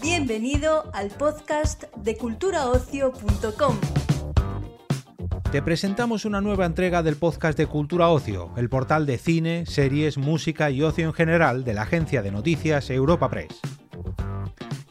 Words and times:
Bienvenido 0.00 0.90
al 0.94 1.10
podcast 1.10 1.84
de 1.96 2.16
culturaocio.com. 2.16 3.76
Te 5.52 5.62
presentamos 5.62 6.24
una 6.24 6.40
nueva 6.40 6.66
entrega 6.66 7.02
del 7.02 7.16
podcast 7.16 7.56
de 7.56 7.66
Cultura 7.66 8.08
Ocio, 8.08 8.50
el 8.56 8.68
portal 8.68 9.06
de 9.06 9.18
cine, 9.18 9.64
series, 9.66 10.18
música 10.18 10.70
y 10.70 10.82
ocio 10.82 11.06
en 11.06 11.14
general 11.14 11.64
de 11.64 11.74
la 11.74 11.82
agencia 11.82 12.22
de 12.22 12.32
noticias 12.32 12.90
Europa 12.90 13.30
Press. 13.30 13.60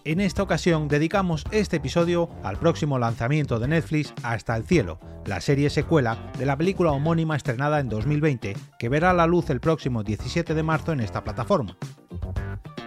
En 0.05 0.19
esta 0.19 0.43
ocasión 0.43 0.87
dedicamos 0.87 1.43
este 1.49 1.77
episodio 1.77 2.29
al 2.43 2.59
próximo 2.59 2.99
lanzamiento 2.99 3.57
de 3.57 3.67
Netflix 3.67 4.13
Hasta 4.21 4.55
el 4.55 4.63
Cielo, 4.63 4.99
la 5.25 5.41
serie 5.41 5.71
secuela 5.71 6.31
de 6.37 6.45
la 6.45 6.55
película 6.55 6.91
homónima 6.91 7.35
estrenada 7.35 7.79
en 7.79 7.89
2020, 7.89 8.55
que 8.77 8.89
verá 8.89 9.13
la 9.13 9.25
luz 9.25 9.49
el 9.49 9.59
próximo 9.59 10.03
17 10.03 10.53
de 10.53 10.61
marzo 10.61 10.91
en 10.91 10.99
esta 10.99 11.23
plataforma. 11.23 11.75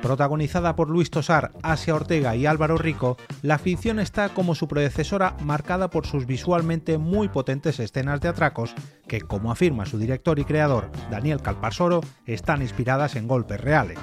Protagonizada 0.01 0.77
por 0.77 0.91
Luis 0.91 1.11
Tosar, 1.11 1.51
Asia 1.65 1.97
Ortega 1.97 2.37
y 2.37 2.47
Álvaro 2.47 2.79
Rico, 2.79 3.17
la 3.43 3.59
ficción 3.59 3.99
está 3.99 4.29
como 4.29 4.55
su 4.55 4.69
predecesora 4.69 5.37
marcada 5.43 5.91
por 5.91 6.07
sus 6.07 6.25
visualmente 6.25 6.99
muy 6.99 7.27
potentes 7.27 7.81
escenas 7.81 8.21
de 8.21 8.29
atracos 8.29 8.77
que, 9.09 9.23
como 9.23 9.51
afirma 9.51 9.87
su 9.87 9.99
director 9.99 10.39
y 10.39 10.45
creador 10.45 10.89
Daniel 11.11 11.43
Calparsoro, 11.43 12.01
están 12.27 12.63
inspiradas 12.63 13.17
en 13.17 13.27
golpes 13.27 13.61
reales. 13.61 13.99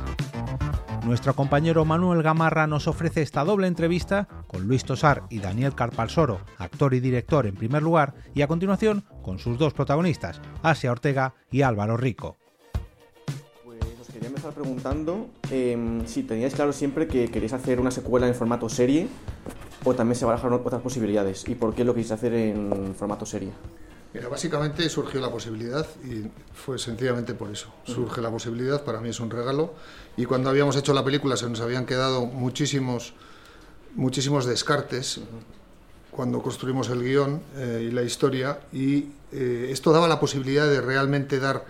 Nuestro 1.05 1.35
compañero 1.35 1.85
Manuel 1.85 2.23
Gamarra 2.23 2.65
nos 2.65 2.87
ofrece 2.87 3.21
esta 3.21 3.43
doble 3.43 3.67
entrevista 3.67 4.27
con 4.47 4.67
Luis 4.67 4.83
Tosar 4.83 5.21
y 5.29 5.37
Daniel 5.37 5.75
Calparsoro, 5.75 6.39
actor 6.57 6.95
y 6.95 6.99
director 6.99 7.45
en 7.45 7.53
primer 7.53 7.83
lugar, 7.83 8.15
y 8.33 8.41
a 8.41 8.47
continuación 8.47 9.03
con 9.21 9.37
sus 9.37 9.59
dos 9.59 9.75
protagonistas, 9.75 10.41
Asia 10.63 10.91
Ortega 10.91 11.35
y 11.51 11.61
Álvaro 11.61 11.95
Rico 11.95 12.37
quería 14.11 14.29
empezar 14.29 14.53
preguntando 14.53 15.27
em, 15.51 16.07
si 16.07 16.23
teníais 16.23 16.55
claro 16.55 16.71
siempre 16.71 17.05
que 17.05 17.27
queréis 17.27 17.51
hacer 17.51 17.81
una 17.81 17.91
secuela 17.91 18.29
en 18.29 18.33
formato 18.33 18.69
serie 18.69 19.09
o 19.83 19.93
también 19.93 20.15
se 20.15 20.23
barajaron 20.23 20.61
otras 20.63 20.81
posibilidades 20.81 21.43
y 21.49 21.55
por 21.55 21.75
qué 21.75 21.83
lo 21.83 21.93
queréis 21.93 22.13
hacer 22.13 22.33
en 22.33 22.95
formato 22.95 23.25
serie. 23.25 23.51
Mira, 24.15 24.29
básicamente 24.29 24.87
surgió 24.87 25.19
la 25.19 25.29
posibilidad 25.29 25.85
y 26.05 26.31
fue 26.53 26.79
sencillamente 26.79 27.33
por 27.33 27.51
eso. 27.51 27.67
Surge 27.83 28.21
la 28.21 28.31
posibilidad, 28.31 28.81
para 28.81 29.01
mí 29.01 29.09
es 29.09 29.19
un 29.19 29.29
regalo. 29.29 29.73
Y 30.15 30.23
cuando 30.23 30.49
habíamos 30.49 30.77
hecho 30.77 30.93
la 30.93 31.03
película 31.03 31.35
se 31.35 31.49
nos 31.49 31.59
habían 31.59 31.85
quedado 31.85 32.25
muchísimos, 32.25 33.13
muchísimos 33.93 34.45
descartes 34.45 35.19
cuando 36.11 36.41
construimos 36.41 36.87
el 36.87 37.03
guion 37.03 37.41
eh, 37.57 37.87
y 37.89 37.91
la 37.91 38.03
historia. 38.03 38.61
Y 38.71 39.09
eh, 39.33 39.67
esto 39.71 39.91
daba 39.91 40.07
la 40.07 40.17
posibilidad 40.17 40.65
de 40.65 40.79
realmente 40.79 41.37
dar 41.41 41.65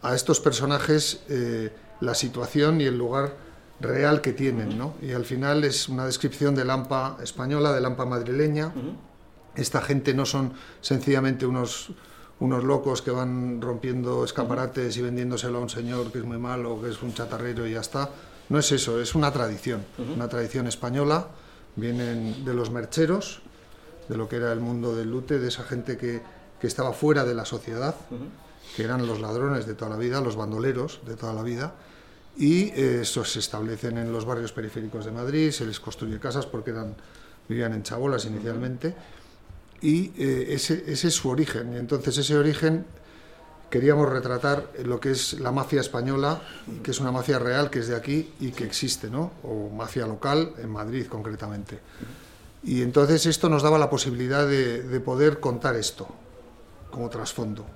a 0.00 0.14
estos 0.14 0.40
personajes 0.40 1.24
eh, 1.28 1.70
la 2.00 2.14
situación 2.14 2.80
y 2.80 2.84
el 2.84 2.96
lugar 2.96 3.34
real 3.80 4.22
que 4.22 4.32
tienen, 4.32 4.78
¿no? 4.78 4.94
Y 5.02 5.12
al 5.12 5.26
final 5.26 5.62
es 5.64 5.90
una 5.90 6.06
descripción 6.06 6.54
de 6.54 6.64
Lampa 6.64 7.18
española, 7.22 7.74
de 7.74 7.82
Lampa 7.82 8.06
madrileña. 8.06 8.72
Esta 9.56 9.80
gente 9.80 10.14
no 10.14 10.26
son 10.26 10.52
sencillamente 10.80 11.46
unos, 11.46 11.90
unos 12.40 12.64
locos 12.64 13.02
que 13.02 13.10
van 13.10 13.60
rompiendo 13.60 14.24
escaparates 14.24 14.96
y 14.96 15.02
vendiéndoselo 15.02 15.58
a 15.58 15.60
un 15.62 15.70
señor 15.70 16.10
que 16.10 16.18
es 16.18 16.24
muy 16.24 16.38
malo, 16.38 16.80
que 16.80 16.90
es 16.90 17.02
un 17.02 17.14
chatarrero 17.14 17.66
y 17.66 17.72
ya 17.72 17.80
está. 17.80 18.10
No 18.48 18.58
es 18.58 18.70
eso, 18.72 19.00
es 19.00 19.14
una 19.14 19.32
tradición, 19.32 19.84
una 20.14 20.28
tradición 20.28 20.66
española. 20.66 21.28
Vienen 21.76 22.44
de 22.44 22.54
los 22.54 22.70
mercheros, 22.70 23.42
de 24.08 24.16
lo 24.16 24.28
que 24.28 24.36
era 24.36 24.52
el 24.52 24.60
mundo 24.60 24.94
del 24.94 25.10
lute, 25.10 25.38
de 25.38 25.48
esa 25.48 25.64
gente 25.64 25.96
que, 25.96 26.20
que 26.60 26.66
estaba 26.66 26.92
fuera 26.92 27.24
de 27.24 27.34
la 27.34 27.44
sociedad 27.44 27.94
que 28.76 28.82
eran 28.82 29.06
los 29.06 29.20
ladrones 29.20 29.66
de 29.66 29.74
toda 29.74 29.90
la 29.90 29.96
vida, 29.96 30.20
los 30.20 30.36
bandoleros 30.36 31.00
de 31.06 31.16
toda 31.16 31.32
la 31.32 31.42
vida, 31.42 31.74
y 32.36 32.70
eh, 32.70 33.00
esos 33.02 33.32
se 33.32 33.38
establecen 33.38 33.98
en 33.98 34.12
los 34.12 34.24
barrios 34.24 34.52
periféricos 34.52 35.04
de 35.04 35.12
Madrid, 35.12 35.50
se 35.52 35.64
les 35.64 35.78
construye 35.78 36.18
casas 36.18 36.46
porque 36.46 36.70
eran, 36.70 36.96
vivían 37.48 37.72
en 37.72 37.82
chabolas 37.82 38.24
inicialmente, 38.24 38.94
y 39.84 40.12
eh, 40.18 40.54
ese, 40.54 40.84
ese, 40.86 41.08
es 41.08 41.14
su 41.14 41.28
origen. 41.28 41.74
Y 41.74 41.76
entonces 41.76 42.18
ese 42.18 42.36
origen 42.36 42.84
queríamos 43.70 44.08
retratar 44.08 44.72
lo 44.84 44.98
que 44.98 45.10
es 45.12 45.38
la 45.40 45.52
mafia 45.52 45.80
española, 45.80 46.42
que 46.82 46.90
es 46.90 47.00
una 47.00 47.12
mafia 47.12 47.38
real, 47.38 47.70
que 47.70 47.80
es 47.80 47.88
de 47.88 47.96
aquí 47.96 48.32
y 48.40 48.50
que 48.50 48.64
existe, 48.64 49.10
¿no? 49.10 49.32
o 49.42 49.68
mafia 49.70 50.06
local 50.06 50.54
en 50.58 50.70
Madrid 50.70 51.06
concretamente. 51.06 51.78
Y 52.62 52.82
entonces 52.82 53.26
esto 53.26 53.48
nos 53.48 53.62
daba 53.62 53.78
la 53.78 53.90
posibilidad 53.90 54.48
de, 54.48 54.82
de 54.82 55.00
poder 55.00 55.38
contar 55.38 55.76
esto 55.76 56.08
como 56.90 57.10
trasfondo 57.10 57.66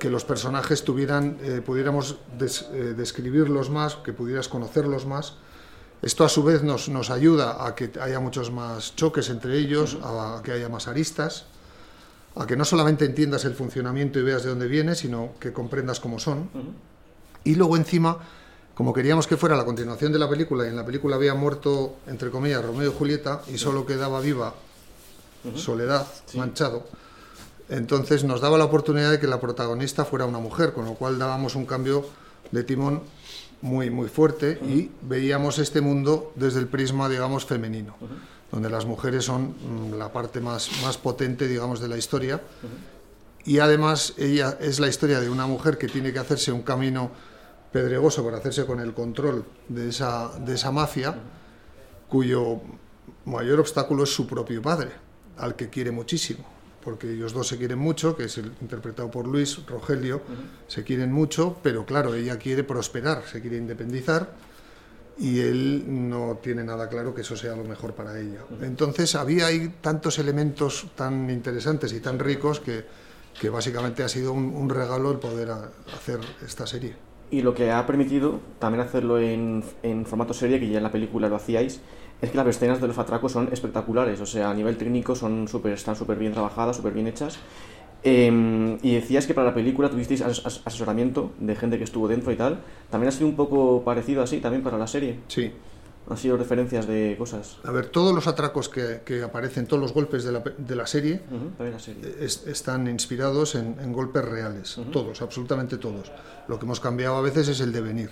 que 0.00 0.10
los 0.10 0.24
personajes 0.24 0.82
tuvieran, 0.82 1.36
eh, 1.42 1.60
pudiéramos 1.64 2.16
eh, 2.40 2.94
describirlos 2.96 3.70
más, 3.70 3.96
que 3.96 4.12
pudieras 4.12 4.48
conocerlos 4.48 5.06
más. 5.06 5.34
Esto 6.02 6.24
a 6.24 6.28
su 6.28 6.42
vez 6.42 6.62
nos, 6.62 6.88
nos, 6.88 7.10
ayuda 7.10 7.66
a 7.66 7.74
que 7.74 7.90
haya 8.00 8.20
muchos 8.20 8.50
más 8.50 8.96
choques 8.96 9.28
entre 9.28 9.58
ellos, 9.58 9.98
a 10.02 10.40
que 10.42 10.52
haya 10.52 10.68
más 10.68 10.88
aristas, 10.88 11.44
a 12.36 12.46
que 12.46 12.56
no 12.56 12.64
solamente 12.64 13.04
entiendas 13.04 13.44
el 13.44 13.54
funcionamiento 13.54 14.18
y 14.18 14.22
veas 14.22 14.42
de 14.42 14.50
dónde 14.50 14.66
viene, 14.66 14.94
sino 14.94 15.32
que 15.38 15.52
comprendas 15.52 16.00
cómo 16.00 16.18
son. 16.18 16.48
Y 17.44 17.54
luego 17.54 17.76
encima, 17.76 18.18
como 18.74 18.94
queríamos 18.94 19.26
que 19.26 19.36
fuera 19.36 19.56
la 19.56 19.64
continuación 19.64 20.10
de 20.12 20.18
la 20.18 20.28
película, 20.28 20.64
y 20.64 20.68
en 20.68 20.76
la 20.76 20.86
película 20.86 21.16
había 21.16 21.34
muerto, 21.34 21.96
entre 22.06 22.30
comillas, 22.30 22.64
Romeo 22.64 22.90
y 22.90 22.94
Julieta, 22.94 23.42
y 23.52 23.58
solo 23.58 23.84
quedaba 23.84 24.20
viva 24.20 24.54
Soledad, 25.54 26.06
Manchado, 26.34 26.86
entonces 27.68 28.24
nos 28.24 28.40
daba 28.40 28.58
la 28.58 28.64
oportunidad 28.64 29.10
de 29.10 29.20
que 29.20 29.26
la 29.26 29.40
protagonista 29.40 30.04
fuera 30.04 30.26
una 30.26 30.38
mujer, 30.38 30.72
con 30.72 30.84
lo 30.84 30.94
cual 30.94 31.18
dábamos 31.18 31.54
un 31.54 31.66
cambio 31.66 32.04
de 32.50 32.64
timón 32.64 33.02
muy, 33.62 33.90
muy 33.90 34.08
fuerte 34.08 34.58
y 34.62 34.90
veíamos 35.02 35.58
este 35.58 35.80
mundo 35.80 36.32
desde 36.34 36.60
el 36.60 36.66
prisma, 36.66 37.08
digamos, 37.08 37.44
femenino, 37.44 37.96
donde 38.50 38.70
las 38.70 38.86
mujeres 38.86 39.24
son 39.24 39.54
mm, 39.92 39.98
la 39.98 40.12
parte 40.12 40.40
más, 40.40 40.70
más 40.82 40.96
potente, 40.98 41.46
digamos, 41.46 41.80
de 41.80 41.88
la 41.88 41.96
historia. 41.96 42.40
Y 43.44 43.58
además 43.58 44.14
ella 44.18 44.58
es 44.60 44.80
la 44.80 44.88
historia 44.88 45.20
de 45.20 45.30
una 45.30 45.46
mujer 45.46 45.78
que 45.78 45.88
tiene 45.88 46.12
que 46.12 46.18
hacerse 46.18 46.52
un 46.52 46.62
camino 46.62 47.10
pedregoso 47.72 48.24
para 48.24 48.38
hacerse 48.38 48.66
con 48.66 48.80
el 48.80 48.94
control 48.94 49.44
de 49.68 49.88
esa, 49.88 50.30
de 50.38 50.54
esa 50.54 50.70
mafia, 50.70 51.14
cuyo 52.08 52.60
mayor 53.24 53.60
obstáculo 53.60 54.04
es 54.04 54.14
su 54.14 54.26
propio 54.26 54.60
padre, 54.60 54.90
al 55.38 55.54
que 55.54 55.68
quiere 55.68 55.90
muchísimo 55.90 56.59
porque 56.82 57.12
ellos 57.12 57.32
dos 57.32 57.48
se 57.48 57.58
quieren 57.58 57.78
mucho, 57.78 58.16
que 58.16 58.24
es 58.24 58.38
el 58.38 58.52
interpretado 58.60 59.10
por 59.10 59.26
Luis 59.26 59.64
Rogelio, 59.66 60.22
se 60.66 60.84
quieren 60.84 61.12
mucho, 61.12 61.58
pero 61.62 61.84
claro, 61.84 62.14
ella 62.14 62.38
quiere 62.38 62.64
prosperar, 62.64 63.22
se 63.30 63.40
quiere 63.40 63.56
independizar 63.56 64.30
y 65.20 65.40
él 65.40 65.84
no 65.86 66.38
tiene 66.42 66.64
nada 66.64 66.88
claro 66.88 67.14
que 67.14 67.20
eso 67.20 67.36
sea 67.36 67.54
lo 67.54 67.64
mejor 67.64 67.92
para 67.92 68.18
ella. 68.18 68.40
Entonces 68.62 69.14
había 69.14 69.46
ahí 69.46 69.74
tantos 69.80 70.18
elementos 70.18 70.86
tan 70.94 71.28
interesantes 71.28 71.92
y 71.92 72.00
tan 72.00 72.18
ricos 72.18 72.58
que, 72.60 72.86
que 73.38 73.50
básicamente 73.50 74.02
ha 74.02 74.08
sido 74.08 74.32
un, 74.32 74.70
regalo 74.70 75.10
el 75.10 75.18
poder 75.18 75.50
hacer 75.50 76.20
esta 76.44 76.66
serie. 76.66 76.94
Y 77.30 77.42
lo 77.42 77.54
que 77.54 77.70
ha 77.70 77.86
permitido 77.86 78.40
también 78.58 78.80
hacerlo 78.80 79.18
en, 79.18 79.62
en 79.82 80.06
formato 80.06 80.32
serie, 80.32 80.58
que 80.58 80.68
ya 80.68 80.78
en 80.78 80.84
la 80.84 80.90
película 80.90 81.28
lo 81.28 81.36
hacíais, 81.36 81.80
es 82.20 82.30
que 82.30 82.36
las 82.36 82.46
escenas 82.46 82.80
de 82.80 82.88
los 82.88 82.98
atracos 82.98 83.32
son 83.32 83.48
espectaculares, 83.52 84.20
o 84.20 84.26
sea, 84.26 84.50
a 84.50 84.54
nivel 84.54 84.76
técnico 84.76 85.14
son 85.14 85.48
super, 85.48 85.72
están 85.72 85.96
súper 85.96 86.18
bien 86.18 86.32
trabajadas, 86.32 86.76
súper 86.76 86.92
bien 86.92 87.06
hechas. 87.06 87.38
Em, 88.02 88.78
y 88.82 88.94
decías 88.94 89.26
que 89.26 89.34
para 89.34 89.48
la 89.48 89.54
película 89.54 89.90
tuvisteis 89.90 90.22
asesoramiento 90.22 91.32
de 91.38 91.54
gente 91.54 91.76
que 91.76 91.84
estuvo 91.84 92.08
dentro 92.08 92.32
y 92.32 92.36
tal. 92.36 92.60
¿También 92.90 93.08
ha 93.08 93.12
sido 93.12 93.28
un 93.28 93.36
poco 93.36 93.82
parecido 93.84 94.22
así 94.22 94.40
también 94.40 94.62
para 94.62 94.78
la 94.78 94.86
serie? 94.86 95.20
Sí. 95.28 95.52
Han 96.08 96.16
sido 96.16 96.36
referencias 96.36 96.86
de 96.86 97.14
cosas. 97.18 97.58
A 97.62 97.70
ver, 97.70 97.88
todos 97.88 98.14
los 98.14 98.26
atracos 98.26 98.68
que, 98.68 99.02
que 99.04 99.22
aparecen, 99.22 99.66
todos 99.66 99.80
los 99.80 99.92
golpes 99.92 100.24
de 100.24 100.32
la, 100.32 100.40
de 100.40 100.74
la 100.74 100.86
serie, 100.86 101.20
la 101.58 101.78
serie. 101.78 102.02
están 102.18 102.88
inspirados 102.88 103.54
en, 103.54 103.92
golpes 103.92 104.24
reales. 104.24 104.80
Todos, 104.90 105.22
absolutamente 105.22 105.76
todos. 105.76 106.10
Lo 106.48 106.58
que 106.58 106.64
hemos 106.64 106.80
cambiado 106.80 107.16
a 107.16 107.20
veces 107.20 107.48
es 107.48 107.60
el 107.60 107.70
devenir 107.70 108.10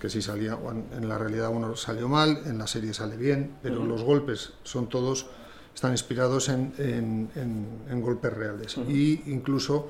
que 0.00 0.10
si 0.10 0.22
salía, 0.22 0.58
en 0.96 1.08
la 1.08 1.18
realidad 1.18 1.50
uno 1.50 1.76
salió 1.76 2.08
mal, 2.08 2.42
en 2.46 2.58
la 2.58 2.66
serie 2.66 2.92
sale 2.94 3.16
bien, 3.16 3.56
pero 3.62 3.84
los 3.84 4.02
golpes 4.02 4.52
son 4.64 4.88
todos, 4.88 5.26
están 5.74 5.92
inspirados 5.92 6.48
en, 6.48 6.72
en, 6.78 8.00
golpes 8.00 8.32
reales. 8.32 8.76
Y 8.88 9.22
incluso 9.30 9.88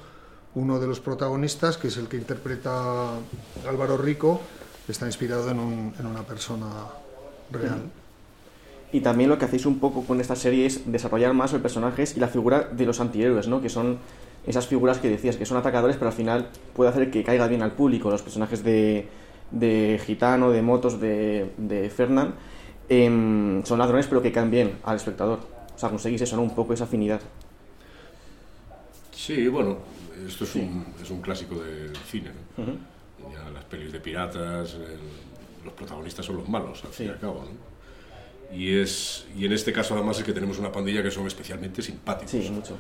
uno 0.54 0.78
de 0.78 0.86
los 0.86 1.00
protagonistas, 1.00 1.76
que 1.76 1.88
es 1.88 1.96
el 1.96 2.08
que 2.08 2.16
interpreta 2.16 3.10
Álvaro 3.68 3.96
Rico, 3.96 4.40
está 4.88 5.06
inspirado 5.06 5.50
en, 5.50 5.58
una 5.58 6.22
persona 6.22 6.66
real. 7.50 7.82
Y 8.92 9.00
también 9.00 9.28
lo 9.28 9.38
que 9.38 9.44
hacéis 9.44 9.66
un 9.66 9.80
poco 9.80 10.04
con 10.04 10.20
esta 10.20 10.36
serie 10.36 10.66
es 10.66 10.90
desarrollar 10.90 11.34
más 11.34 11.52
los 11.52 11.60
personajes 11.60 12.16
y 12.16 12.20
la 12.20 12.28
figura 12.28 12.68
de 12.70 12.86
los 12.86 13.00
antihéroes, 13.00 13.48
¿no? 13.48 13.60
que 13.60 13.68
son 13.68 13.98
esas 14.46 14.66
figuras 14.66 14.98
que 14.98 15.10
decías 15.10 15.36
que 15.36 15.44
son 15.44 15.56
atacadores, 15.56 15.96
pero 15.96 16.08
al 16.08 16.16
final 16.16 16.48
puede 16.74 16.90
hacer 16.90 17.10
que 17.10 17.24
caiga 17.24 17.48
bien 17.48 17.62
al 17.62 17.72
público, 17.72 18.10
los 18.10 18.22
personajes 18.22 18.62
de, 18.62 19.08
de 19.50 20.00
Gitano, 20.04 20.50
de 20.50 20.62
Motos, 20.62 21.00
de, 21.00 21.52
de 21.56 21.88
Fernand, 21.90 22.34
em, 22.88 23.64
son 23.64 23.78
ladrones 23.78 24.06
pero 24.06 24.22
que 24.22 24.32
caen 24.32 24.50
bien 24.50 24.78
al 24.84 24.96
espectador. 24.96 25.40
O 25.74 25.78
sea, 25.78 25.88
conseguís 25.90 26.20
eso, 26.22 26.36
¿no? 26.36 26.42
Un 26.42 26.54
poco 26.54 26.72
esa 26.72 26.84
afinidad. 26.84 27.20
Sí, 29.12 29.48
bueno, 29.48 29.78
esto 30.26 30.44
es, 30.44 30.54
un, 30.56 30.86
es 31.02 31.10
un 31.10 31.20
clásico 31.20 31.56
del 31.56 31.94
cine, 31.96 32.30
¿no? 32.56 32.64
Ya 33.32 33.50
las 33.50 33.64
pelis 33.64 33.92
de 33.92 34.00
piratas, 34.00 34.74
el- 34.74 35.64
los 35.64 35.74
protagonistas 35.74 36.24
son 36.24 36.36
los 36.36 36.48
malos, 36.48 36.84
al 36.84 36.90
fin 36.92 37.06
y 37.06 37.10
al 37.10 37.18
cabo, 37.18 37.44
¿no? 37.44 38.56
Y, 38.56 38.78
es, 38.78 39.26
y 39.36 39.44
en 39.44 39.52
este 39.52 39.72
caso 39.72 39.94
además 39.94 40.18
es 40.18 40.24
que 40.24 40.32
tenemos 40.32 40.58
una 40.58 40.70
pandilla 40.70 41.02
que 41.02 41.10
son 41.10 41.26
especialmente 41.26 41.82
simpáticos. 41.82 42.30
Sí, 42.30 42.48
mucho. 42.50 42.76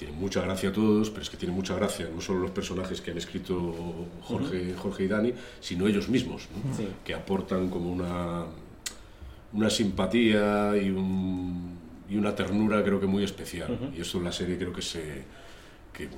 Tienen 0.00 0.18
mucha 0.18 0.40
gracia 0.40 0.72
todos, 0.72 1.10
pero 1.10 1.20
es 1.22 1.28
que 1.28 1.36
tienen 1.36 1.54
mucha 1.54 1.74
gracia 1.74 2.08
no 2.14 2.22
solo 2.22 2.40
los 2.40 2.50
personajes 2.52 3.02
que 3.02 3.10
han 3.10 3.18
escrito 3.18 3.74
Jorge, 4.22 4.72
Jorge 4.74 5.04
y 5.04 5.08
Dani, 5.08 5.34
sino 5.60 5.86
ellos 5.86 6.08
mismos, 6.08 6.48
¿no? 6.54 6.74
Sí. 6.74 6.88
que 7.04 7.12
aportan 7.12 7.68
como 7.68 7.92
una, 7.92 8.46
una 9.52 9.68
simpatía 9.68 10.74
y, 10.76 10.88
un- 10.90 11.78
y 12.08 12.16
una 12.16 12.34
ternura 12.34 12.82
creo 12.82 12.98
que 12.98 13.06
muy 13.06 13.24
especial. 13.24 13.78
Y 13.94 14.00
eso 14.00 14.16
en 14.18 14.24
la 14.24 14.32
serie 14.32 14.56
creo 14.56 14.72
que, 14.72 14.80
se, 14.80 15.22
que 15.92 16.08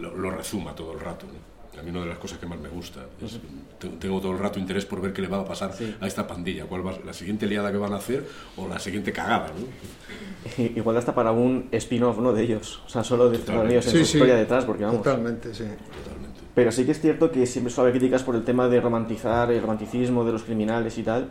lo, 0.00 0.16
lo 0.16 0.30
rezuma 0.30 0.74
todo 0.76 0.92
el 0.92 1.00
rato. 1.00 1.26
¿no? 1.26 1.32
A 1.78 1.82
mí 1.82 1.90
una 1.90 2.00
de 2.00 2.06
las 2.06 2.18
cosas 2.18 2.38
que 2.38 2.46
más 2.46 2.58
me 2.60 2.68
gusta 2.68 3.00
es 3.24 3.38
te- 3.78 3.88
tengo 3.88 4.20
todo 4.20 4.32
el 4.32 4.38
rato 4.38 4.58
interés 4.58 4.84
por 4.84 5.00
ver 5.00 5.12
qué 5.12 5.22
le 5.22 5.28
va 5.28 5.40
a 5.40 5.44
pasar 5.44 5.72
Sí. 5.72 5.94
a 6.00 6.06
esta 6.06 6.26
pandilla, 6.26 6.66
cuál 6.66 6.86
va 6.86 6.92
la 7.04 7.12
siguiente 7.14 7.46
liada 7.46 7.72
que 7.72 7.78
van 7.78 7.92
a 7.94 7.96
hacer 7.96 8.26
o 8.56 8.68
la 8.68 8.78
siguiente 8.78 9.10
cagada. 9.12 9.48
¿no? 9.48 10.62
Igual 10.76 10.96
hasta 10.98 11.14
para 11.14 11.32
un 11.32 11.68
spin-off 11.72 12.18
¿no? 12.18 12.32
de 12.32 12.42
ellos. 12.42 12.82
O 12.86 12.88
sea, 12.88 13.02
solo 13.02 13.30
de 13.30 13.36
ellos 13.38 13.86
en 13.86 13.92
Sí, 13.92 13.98
su 14.00 14.04
sí. 14.04 14.16
historia 14.18 14.34
detrás, 14.36 14.64
porque 14.64 14.84
vamos. 14.84 15.02
Totalmente, 15.02 15.54
sí. 15.54 15.64
Totalmente. 15.64 16.40
Pero 16.54 16.70
sí 16.70 16.84
que 16.84 16.92
es 16.92 17.00
cierto 17.00 17.30
que 17.30 17.46
siempre 17.46 17.72
suele 17.72 17.88
haber 17.88 18.00
críticas 18.00 18.22
por 18.22 18.36
el 18.36 18.44
tema 18.44 18.68
de 18.68 18.78
romantizar 18.80 19.50
el 19.50 19.62
romanticismo 19.62 20.24
de 20.24 20.32
los 20.32 20.42
criminales 20.42 20.98
y 20.98 21.02
tal. 21.02 21.28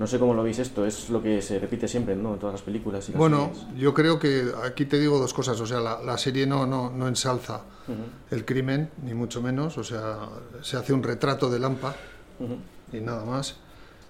No 0.00 0.06
sé 0.06 0.18
cómo 0.18 0.32
lo 0.32 0.42
veis 0.42 0.58
esto, 0.58 0.86
es 0.86 1.10
lo 1.10 1.22
que 1.22 1.42
se 1.42 1.58
repite 1.58 1.86
siempre, 1.86 2.16
¿no? 2.16 2.32
En 2.32 2.40
todas 2.40 2.54
las 2.54 2.62
películas. 2.62 3.06
Y 3.08 3.12
las 3.12 3.18
Bueno, 3.18 3.50
series. 3.54 3.78
yo 3.78 3.92
creo 3.92 4.18
que 4.18 4.50
aquí 4.64 4.86
te 4.86 4.98
digo 4.98 5.18
dos 5.18 5.34
cosas. 5.34 5.60
O 5.60 5.66
sea, 5.66 5.78
la, 5.78 6.02
la 6.02 6.16
serie 6.16 6.46
no, 6.46 6.66
no, 6.66 6.88
no 6.90 7.06
ensalza 7.06 7.60
el 8.30 8.44
crimen, 8.46 8.88
ni 9.04 9.12
mucho 9.12 9.42
menos. 9.42 9.76
O 9.76 9.84
sea, 9.84 10.20
se 10.62 10.78
hace 10.78 10.94
un 10.94 11.02
retrato 11.02 11.50
de 11.50 11.58
Lampa 11.58 11.94
y 12.92 13.00
nada 13.00 13.26
más. 13.26 13.56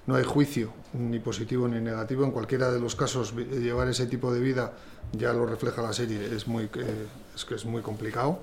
No 0.06 0.14
hay 0.14 0.22
juicio, 0.24 0.72
ni 0.94 1.18
positivo 1.18 1.66
ni 1.66 1.80
negativo. 1.80 2.24
En 2.24 2.30
cualquiera 2.30 2.70
de 2.70 2.78
los 2.78 2.94
casos, 2.94 3.34
llevar 3.34 3.88
ese 3.88 4.06
tipo 4.06 4.32
de 4.32 4.38
vida, 4.40 4.72
ya 5.12 5.32
lo 5.32 5.44
refleja 5.44 5.82
la 5.82 5.92
serie, 5.92 6.24
es, 6.34 6.46
muy, 6.46 6.64
eh, 6.64 7.06
es 7.34 7.44
que 7.44 7.56
es 7.56 7.64
muy 7.66 7.82
complicado. 7.82 8.38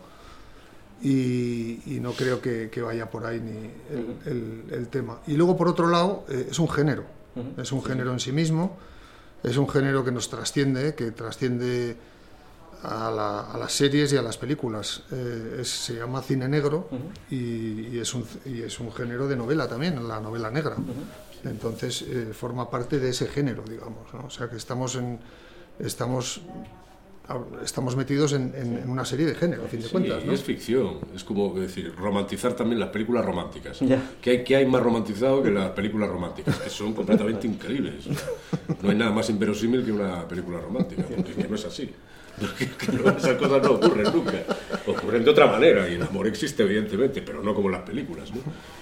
Y, 1.01 1.81
y 1.95 1.99
no 2.01 2.11
creo 2.11 2.41
que, 2.41 2.69
que 2.69 2.81
vaya 2.81 3.09
por 3.09 3.25
ahí 3.25 3.39
ni 3.39 3.71
el, 3.95 4.17
el- 4.25 4.63
el 4.73 4.87
tema. 4.89 5.19
Y 5.27 5.35
luego, 5.37 5.55
por 5.55 5.67
otro 5.69 5.87
lado, 5.87 6.25
eh, 6.29 6.47
es 6.51 6.59
un 6.59 6.67
género. 6.69 7.03
Es 7.57 7.71
un 7.71 7.83
género 7.83 8.11
en 8.13 8.19
sí 8.19 8.31
mismo. 8.31 8.77
Es 9.43 9.57
un 9.57 9.67
género 9.69 10.03
que 10.03 10.11
nos 10.11 10.29
trasciende, 10.29 10.95
que 10.95 11.11
trasciende 11.11 11.95
a, 12.83 13.09
la- 13.11 13.51
a 13.51 13.57
las 13.57 13.71
series 13.71 14.11
y 14.13 14.17
a 14.17 14.21
las 14.21 14.37
películas. 14.37 15.03
Eh, 15.11 15.59
es- 15.61 15.69
se 15.85 15.93
llama 15.95 16.21
cine 16.21 16.47
negro 16.47 16.89
y, 17.29 17.87
y 17.95 17.99
es 17.99 18.13
un, 18.13 18.25
y 18.45 18.61
es 18.61 18.79
un 18.79 18.91
género 18.93 19.27
de 19.27 19.35
novela 19.35 19.67
también, 19.67 20.07
la 20.07 20.19
novela 20.19 20.49
negra. 20.51 20.75
Entonces 21.43 22.01
eh, 22.03 22.31
forma 22.33 22.69
parte 22.69 22.99
de 22.99 23.09
ese 23.09 23.27
género, 23.27 23.63
digamos. 23.67 24.11
¿no? 24.13 24.25
O 24.25 24.29
sea 24.29 24.49
que 24.49 24.57
estamos 24.57 24.95
en 24.95 25.19
estamos 25.79 26.41
estamos 27.63 27.95
metidos 27.95 28.31
en, 28.33 28.53
en- 28.55 28.77
en 28.79 28.89
una 28.89 29.03
serie 29.03 29.25
de 29.25 29.35
género, 29.35 29.65
a 29.65 29.67
fin 29.67 29.79
de 29.81 29.85
Sí, 29.87 29.91
cuentas. 29.91 30.23
y 30.23 30.27
¿no? 30.27 30.33
es 30.33 30.43
ficción, 30.43 30.99
es 31.15 31.23
como 31.23 31.53
decir, 31.59 31.93
romantizar 31.95 32.53
también 32.53 32.79
las 32.79 32.89
películas 32.89 33.25
románticas. 33.25 33.79
¿Qué, 34.21 34.29
hay, 34.29 34.43
qué 34.43 34.55
hay 34.55 34.65
más 34.65 34.81
romantizado 34.81 35.43
que 35.43 35.51
las 35.51 35.71
películas 35.71 36.09
románticas? 36.09 36.57
Que 36.57 36.69
son 36.69 36.93
completamente 36.93 37.45
increíbles. 37.53 38.05
No 38.81 38.89
hay 38.89 38.95
nada 38.97 39.11
más 39.11 39.29
inverosímil 39.29 39.83
que 39.83 39.91
una 39.91 40.27
película 40.27 40.59
romántica, 40.59 41.03
porque 41.03 41.31
es 41.31 41.37
que 41.37 41.47
no 41.47 41.55
es 41.55 41.65
así. 41.65 41.89
Porque, 42.39 42.69
que 42.69 42.91
no, 42.91 43.09
esas 43.09 43.35
cosas 43.35 43.63
no 43.63 43.71
ocurren 43.71 44.13
nunca. 44.13 44.43
Ocurren 44.85 45.23
de 45.23 45.29
otra 45.31 45.47
manera, 45.47 45.89
y 45.89 45.95
el 45.95 46.03
amor 46.03 46.27
existe, 46.27 46.61
evidentemente, 46.63 47.21
pero 47.23 47.41
no 47.41 47.53
como 47.55 47.67
en 47.69 47.73
las 47.73 47.81
películas. 47.83 48.29
¿no? 48.31 48.37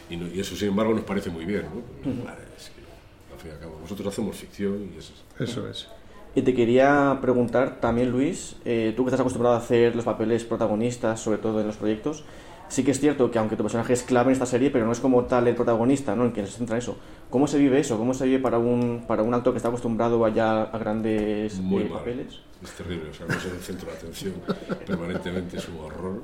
Y, 0.09 0.17
no- 0.17 0.27
y 0.27 0.39
eso, 0.41 0.55
sin 0.55 0.67
embargo, 0.67 0.93
nos 0.93 1.03
parece 1.05 1.29
muy 1.29 1.45
bien. 1.45 1.63
¿no? 1.63 2.23
Vale, 2.25 2.41
es 2.57 2.65
que, 2.69 3.33
al 3.33 3.39
fin 3.39 3.51
y 3.51 3.53
al 3.53 3.59
cabo, 3.59 3.79
nosotros 3.81 4.07
hacemos 4.09 4.35
ficción 4.35 4.89
y 4.93 4.99
es 4.99 5.11
Eso 5.39 5.67
es. 5.69 5.87
Y 6.35 6.41
te 6.41 6.53
quería 6.53 7.17
preguntar 7.21 7.79
también, 7.79 8.11
Luis, 8.11 8.57
eh, 8.65 8.93
tú 8.95 9.03
que 9.03 9.07
estás 9.07 9.21
acostumbrado 9.21 9.55
a 9.55 9.59
hacer 9.59 9.95
los 9.95 10.03
papeles 10.03 10.43
protagonistas, 10.43 11.21
sobre 11.21 11.37
todo 11.37 11.61
en 11.61 11.67
los 11.67 11.77
proyectos, 11.77 12.25
sí 12.67 12.83
que 12.83 12.91
es 12.91 12.99
cierto 12.99 13.31
que 13.31 13.39
aunque 13.39 13.55
tu 13.55 13.63
personaje 13.63 13.93
es 13.93 14.03
clave 14.03 14.27
en 14.27 14.33
esta 14.33 14.45
serie, 14.45 14.69
pero 14.69 14.85
no 14.85 14.91
es 14.91 14.99
como 14.99 15.23
tal 15.23 15.47
el 15.47 15.55
protagonista, 15.55 16.13
¿no? 16.13 16.25
En 16.25 16.31
quien 16.31 16.45
se 16.45 16.57
centra 16.57 16.77
eso. 16.77 16.97
¿Cómo 17.29 17.47
se 17.47 17.57
vive 17.57 17.79
eso? 17.79 17.97
¿Cómo 17.97 18.13
se 18.13 18.25
vive 18.25 18.39
para 18.39 18.57
un, 18.57 19.05
para 19.07 19.23
un 19.23 19.33
actor 19.33 19.53
que 19.53 19.57
está 19.57 19.69
acostumbrado 19.69 20.25
allá 20.25 20.63
a 20.63 20.77
grandes 20.77 21.57
muy 21.59 21.83
eh, 21.83 21.85
mal. 21.85 21.99
papeles? 21.99 22.39
Es 22.61 22.71
terrible, 22.71 23.11
o 23.11 23.13
sea, 23.13 23.27
no 23.27 23.39
ser 23.39 23.53
el 23.53 23.61
centro 23.61 23.89
de 23.89 23.95
atención 23.95 24.33
permanentemente 24.87 25.55
es 25.55 25.69
un 25.69 25.85
horror. 25.85 26.23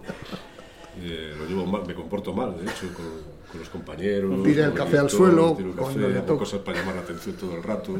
Eh, 0.99 1.33
lo 1.39 1.45
llevo 1.45 1.65
mal, 1.65 1.83
me 1.87 1.93
comporto 1.93 2.33
mal, 2.33 2.53
de 2.57 2.69
hecho, 2.69 2.93
con, 2.93 3.05
con 3.49 3.59
los 3.61 3.69
compañeros. 3.69 4.43
Tira 4.43 4.65
el 4.65 4.73
café 4.73 4.97
al 4.97 5.09
suelo, 5.09 5.55
el 5.57 5.71
cuando 5.71 6.05
café, 6.05 6.31
le 6.31 6.37
cosas 6.37 6.59
para 6.59 6.79
llamar 6.79 6.95
la 6.95 7.01
atención 7.01 7.37
todo 7.37 7.55
el 7.55 7.63
rato. 7.63 7.97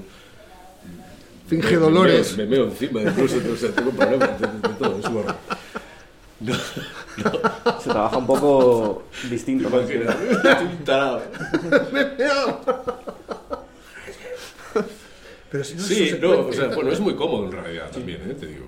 Finge 1.52 1.68
Me- 1.72 1.72
me 1.74 1.78
dolores. 1.84 2.38
meo- 2.38 2.48
Me 2.48 2.56
meo 2.56 2.66
encima, 2.70 3.02
incluso, 3.02 3.36
o 3.52 3.56
sea, 3.58 3.72
tengo 3.76 3.92
problemas 3.92 4.40
de, 4.40 4.48
de 4.48 4.74
todo, 4.76 5.02
es. 5.04 5.36
No, 6.40 6.54
Se 7.82 7.90
trabaja 7.90 8.18
un 8.18 8.26
poco 8.26 9.04
distinto, 9.30 9.70
tarado. 10.86 11.22
Pero 15.52 15.64
si 15.66 15.76
no 15.76 15.84
Sí, 15.84 16.16
no, 16.22 16.48
o 16.48 16.54
sea, 16.54 16.68
bueno, 16.70 16.92
es 16.92 17.00
muy 17.02 17.16
cómodo 17.16 17.46
en 17.46 17.52
realidad 17.52 17.92
también, 17.92 18.22
¿eh? 18.30 18.34
te 18.40 18.46
digo. 18.48 18.66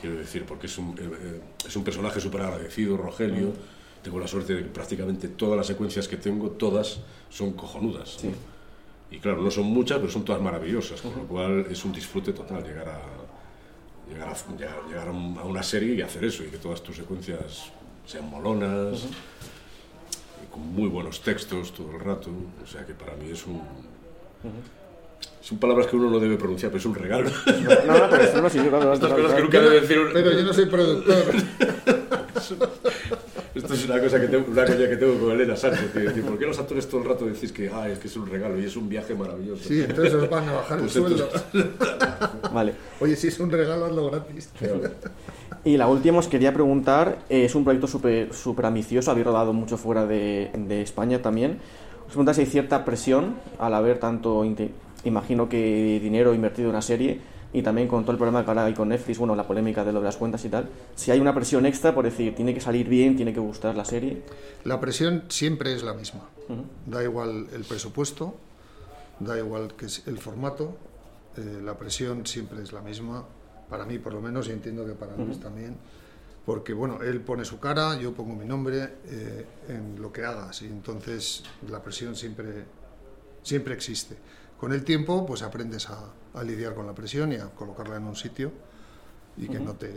Quiero 0.00 0.16
decir, 0.16 0.44
porque 0.46 0.66
es 0.66 0.76
un, 0.76 0.90
eh, 0.98 1.02
eh, 1.22 1.40
es 1.66 1.74
un 1.76 1.84
personaje 1.84 2.20
súper 2.20 2.42
agradecido, 2.42 2.96
Rogelio. 2.96 3.52
Tengo 4.02 4.20
la 4.20 4.28
suerte 4.28 4.54
de 4.54 4.62
que 4.64 4.68
prácticamente 4.68 5.28
todas 5.28 5.56
las 5.56 5.66
secuencias 5.66 6.06
que 6.06 6.18
tengo, 6.18 6.50
todas 6.50 6.98
son 7.30 7.52
cojonudas. 7.54 8.18
¿no? 8.24 8.30
Y 9.10 9.18
claro, 9.20 9.40
no 9.42 9.50
son 9.50 9.64
muchas, 9.64 9.98
pero 9.98 10.10
son 10.10 10.24
todas 10.24 10.40
maravillosas, 10.42 11.00
con 11.00 11.14
lo 11.16 11.22
cual 11.26 11.66
es 11.70 11.84
un 11.84 11.92
disfrute 11.92 12.32
total 12.32 12.62
llegar 12.62 12.88
a, 12.88 13.00
llegar 14.10 14.28
a, 14.28 14.34
llegar, 14.88 15.08
a 15.08 15.10
un- 15.10 15.38
a 15.38 15.44
una 15.44 15.62
serie 15.62 15.94
y 15.94 16.02
hacer 16.02 16.24
eso, 16.24 16.44
y 16.44 16.48
que 16.48 16.58
todas 16.58 16.82
tus 16.82 16.96
secuencias 16.96 17.72
sean 18.06 18.28
molonas, 18.28 19.06
y 20.44 20.52
con 20.52 20.60
muy 20.74 20.88
buenos 20.88 21.22
textos 21.22 21.72
todo 21.72 21.90
el 21.92 22.00
rato. 22.00 22.30
O 22.62 22.66
sea 22.66 22.84
que 22.84 22.92
para 22.94 23.14
mí 23.16 23.30
es 23.30 23.46
un... 23.46 23.62
Son 25.40 25.58
palabras 25.58 25.86
que 25.86 25.96
uno 25.96 26.10
no 26.10 26.18
debe 26.20 26.36
pronunciar, 26.36 26.70
pero 26.70 26.78
es 26.78 26.86
un 26.86 26.94
regalo. 26.94 27.30
No, 27.86 27.98
no, 27.98 28.10
pero 28.10 28.22
esto 28.22 28.42
no 28.42 28.50
sirve, 28.50 28.68
claro, 28.68 28.92
Estas 28.92 29.08
claro, 29.08 29.22
cosas 29.22 29.36
que 29.36 29.42
nunca 29.42 29.60
debe 29.60 29.80
decir 29.80 29.98
un- 29.98 30.12
Pero 30.12 30.32
yo 30.32 30.42
no 30.42 30.52
soy 30.52 30.66
productor. 30.66 31.24
Esto 33.58 33.74
es 33.74 33.84
una 33.86 34.00
cosa 34.00 34.20
que 34.20 34.28
tengo, 34.28 34.46
una 34.50 34.64
coña 34.64 34.88
que 34.88 34.96
tengo 34.96 35.18
con 35.18 35.32
Elena 35.32 35.56
Sánchez. 35.56 35.92
que 35.92 35.98
decir, 35.98 36.24
¿Por 36.24 36.38
qué 36.38 36.46
los 36.46 36.58
actores 36.58 36.88
todo 36.88 37.00
el 37.02 37.08
rato 37.08 37.26
decís 37.26 37.50
que, 37.50 37.68
ah, 37.68 37.88
es 37.88 37.98
que 37.98 38.06
es 38.06 38.16
un 38.16 38.26
regalo 38.26 38.58
y 38.60 38.64
es 38.66 38.76
un 38.76 38.88
viaje 38.88 39.14
maravilloso? 39.14 39.68
Sí, 39.68 39.80
entonces 39.80 40.14
os 40.14 40.30
van 40.30 40.48
a 40.48 40.52
bajar 40.52 40.78
el 40.78 40.84
Pues 40.84 40.92
sueldo. 40.92 41.28
Vale. 42.54 42.74
Oye, 43.00 43.16
si 43.16 43.28
es 43.28 43.40
un 43.40 43.50
regalo, 43.50 43.86
hazlo 43.86 44.10
gratis. 44.10 44.50
Y 45.64 45.76
la 45.76 45.88
última 45.88 46.18
os 46.18 46.28
quería 46.28 46.54
preguntar, 46.54 47.18
eh, 47.28 47.44
es 47.44 47.54
un 47.54 47.64
proyecto 47.64 47.88
súper 47.88 48.32
súper 48.32 48.66
ambicioso, 48.66 49.10
habéis 49.10 49.26
rodado 49.26 49.52
mucho 49.52 49.76
fuera 49.76 50.06
de, 50.06 50.50
de 50.56 50.82
España 50.82 51.20
también. 51.20 51.58
Os 52.02 52.12
pregunto 52.12 52.32
si 52.32 52.42
hay 52.42 52.46
cierta 52.46 52.84
presión 52.84 53.34
al 53.58 53.74
haber 53.74 53.98
tanto, 53.98 54.44
imagino 55.04 55.48
que 55.48 55.98
dinero 56.00 56.32
invertido 56.32 56.68
en 56.68 56.70
una 56.70 56.82
serie 56.82 57.20
y 57.52 57.62
también 57.62 57.88
con 57.88 58.02
todo 58.02 58.12
el 58.12 58.18
problema 58.18 58.44
que 58.44 58.50
ahora 58.50 58.64
hay 58.64 58.74
con 58.74 58.88
Netflix, 58.88 59.18
bueno, 59.18 59.34
la 59.34 59.46
polémica 59.46 59.84
de 59.84 59.92
lo 59.92 60.00
de 60.00 60.06
las 60.06 60.16
cuentas 60.16 60.44
y 60.44 60.48
tal, 60.48 60.68
si 60.94 61.10
hay 61.10 61.20
una 61.20 61.34
presión 61.34 61.64
extra 61.66 61.94
por 61.94 62.04
decir, 62.04 62.34
tiene 62.34 62.52
que 62.52 62.60
salir 62.60 62.88
bien, 62.88 63.16
tiene 63.16 63.32
que 63.32 63.40
gustar 63.40 63.74
la 63.74 63.84
serie. 63.84 64.22
La 64.64 64.80
presión 64.80 65.24
siempre 65.28 65.72
es 65.74 65.82
la 65.82 65.94
misma. 65.94 66.28
Da 66.86 67.02
igual 67.02 67.46
el 67.52 67.64
presupuesto, 67.64 68.34
da 69.20 69.38
igual 69.38 69.74
que 69.74 69.86
el 69.86 70.18
formato, 70.18 70.76
eh, 71.36 71.60
la 71.62 71.76
presión 71.76 72.26
siempre 72.26 72.62
es 72.62 72.72
la 72.72 72.80
misma, 72.80 73.24
para 73.68 73.84
mí 73.84 73.98
por 73.98 74.12
lo 74.12 74.20
menos, 74.20 74.48
y 74.48 74.52
entiendo 74.52 74.86
que 74.86 74.92
para 74.92 75.16
Luis 75.16 75.40
también, 75.40 75.76
porque 76.44 76.72
bueno, 76.72 77.02
él 77.02 77.20
pone 77.20 77.44
su 77.44 77.60
cara, 77.60 77.98
yo 77.98 78.12
pongo 78.14 78.34
mi 78.34 78.46
nombre 78.46 78.94
eh, 79.06 79.46
en 79.68 80.00
lo 80.00 80.12
que 80.12 80.24
hagas, 80.24 80.62
y 80.62 80.66
entonces 80.66 81.42
la 81.70 81.82
presión 81.82 82.16
siempre, 82.16 82.64
siempre 83.42 83.74
existe. 83.74 84.16
Con 84.58 84.72
el 84.72 84.84
tiempo, 84.84 85.24
pues 85.24 85.42
aprendes 85.42 85.88
a, 85.88 85.98
a 86.34 86.42
lidiar 86.42 86.74
con 86.74 86.86
la 86.86 86.94
presión 86.94 87.32
y 87.32 87.36
a 87.36 87.46
colocarla 87.50 87.96
en 87.96 88.04
un 88.04 88.16
sitio 88.16 88.50
y 89.36 89.46
que, 89.48 89.60
no 89.60 89.74
te, 89.74 89.88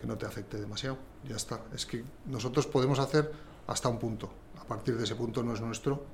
que 0.00 0.06
no 0.06 0.16
te 0.18 0.26
afecte 0.26 0.58
demasiado. 0.60 0.98
Ya 1.26 1.36
está. 1.36 1.60
Es 1.74 1.86
que 1.86 2.04
nosotros 2.26 2.66
podemos 2.66 2.98
hacer 2.98 3.32
hasta 3.66 3.88
un 3.88 3.98
punto. 3.98 4.30
A 4.60 4.64
partir 4.64 4.96
de 4.96 5.04
ese 5.04 5.14
punto 5.14 5.42
no 5.42 5.54
es 5.54 5.60
nuestro, 5.62 6.04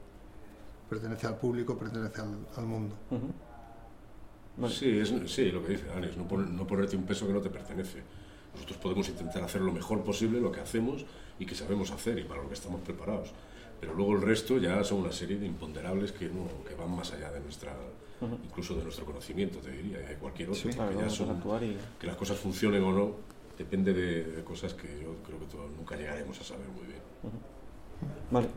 pertenece 0.89 1.27
al 1.27 1.37
público, 1.37 1.77
pertenece 1.77 2.21
al, 2.21 2.47
al 2.57 2.65
mundo. 2.67 2.95
Sí, 4.69 4.99
es, 4.99 5.13
sí, 5.33 5.51
lo 5.51 5.65
que 5.65 5.73
dice 5.73 5.91
Anis, 5.93 6.17
no, 6.17 6.29
pon- 6.29 6.57
no 6.57 6.67
ponerte 6.67 6.97
un 6.97 7.05
peso 7.05 7.27
que 7.27 7.33
no 7.33 7.41
te 7.41 7.51
pertenece. 7.51 8.03
Nosotros 8.55 8.79
podemos 8.79 9.09
intentar 9.09 9.43
hacer 9.43 9.61
lo 9.63 9.73
mejor 9.73 10.03
posible, 10.05 10.41
lo 10.41 10.51
que 10.53 10.61
hacemos 10.61 11.05
y 11.39 11.47
que 11.47 11.55
sabemos 11.55 11.91
hacer 11.93 12.19
y 12.19 12.25
para 12.25 12.43
lo 12.43 12.49
que 12.49 12.55
estamos 12.55 12.81
preparados. 12.83 13.33
Pero 13.81 13.95
luego 13.95 14.13
el 14.15 14.23
resto 14.23 14.59
ya 14.59 14.85
son 14.85 15.01
una 15.01 15.13
serie 15.13 15.39
de 15.39 15.47
imponderables 15.47 16.13
que, 16.13 16.29
no, 16.29 16.47
que 16.69 16.75
van 16.75 16.95
más 16.95 17.13
allá 17.13 17.31
de 17.33 17.41
nuestra, 17.41 17.73
incluso 18.45 18.75
de 18.75 18.83
nuestro 18.83 19.07
conocimiento, 19.07 19.59
te 19.59 19.71
diría, 19.71 19.99
de 19.99 20.17
cualquier 20.17 20.51
otro. 20.51 20.71
Claro, 20.71 20.91
que, 20.91 21.05
ya 21.05 21.09
son- 21.11 21.43
y... 21.63 21.77
que 21.99 22.07
las 22.07 22.17
cosas 22.17 22.39
funcionen 22.39 22.83
o 22.85 22.93
no, 22.93 23.13
depende 23.57 23.93
de, 23.95 24.25
de 24.25 24.45
cosas 24.45 24.75
que 24.75 24.87
yo 25.03 25.15
creo 25.25 25.39
que 25.39 25.47
todos 25.47 25.71
nunca 25.77 25.97
llegaremos 25.97 26.39
a 26.41 26.45
saber 26.45 26.67
muy 26.69 26.87
bien. 26.87 27.01
Vale, 28.31 28.49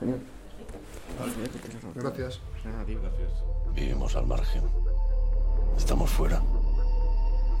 genial. 0.00 0.20
Gracias. 1.94 2.40
Nada, 2.64 2.84
tío. 2.84 3.00
Gracias. 3.00 3.30
Vivimos 3.74 4.16
al 4.16 4.26
margen. 4.26 4.62
Estamos 5.76 6.10
fuera. 6.10 6.42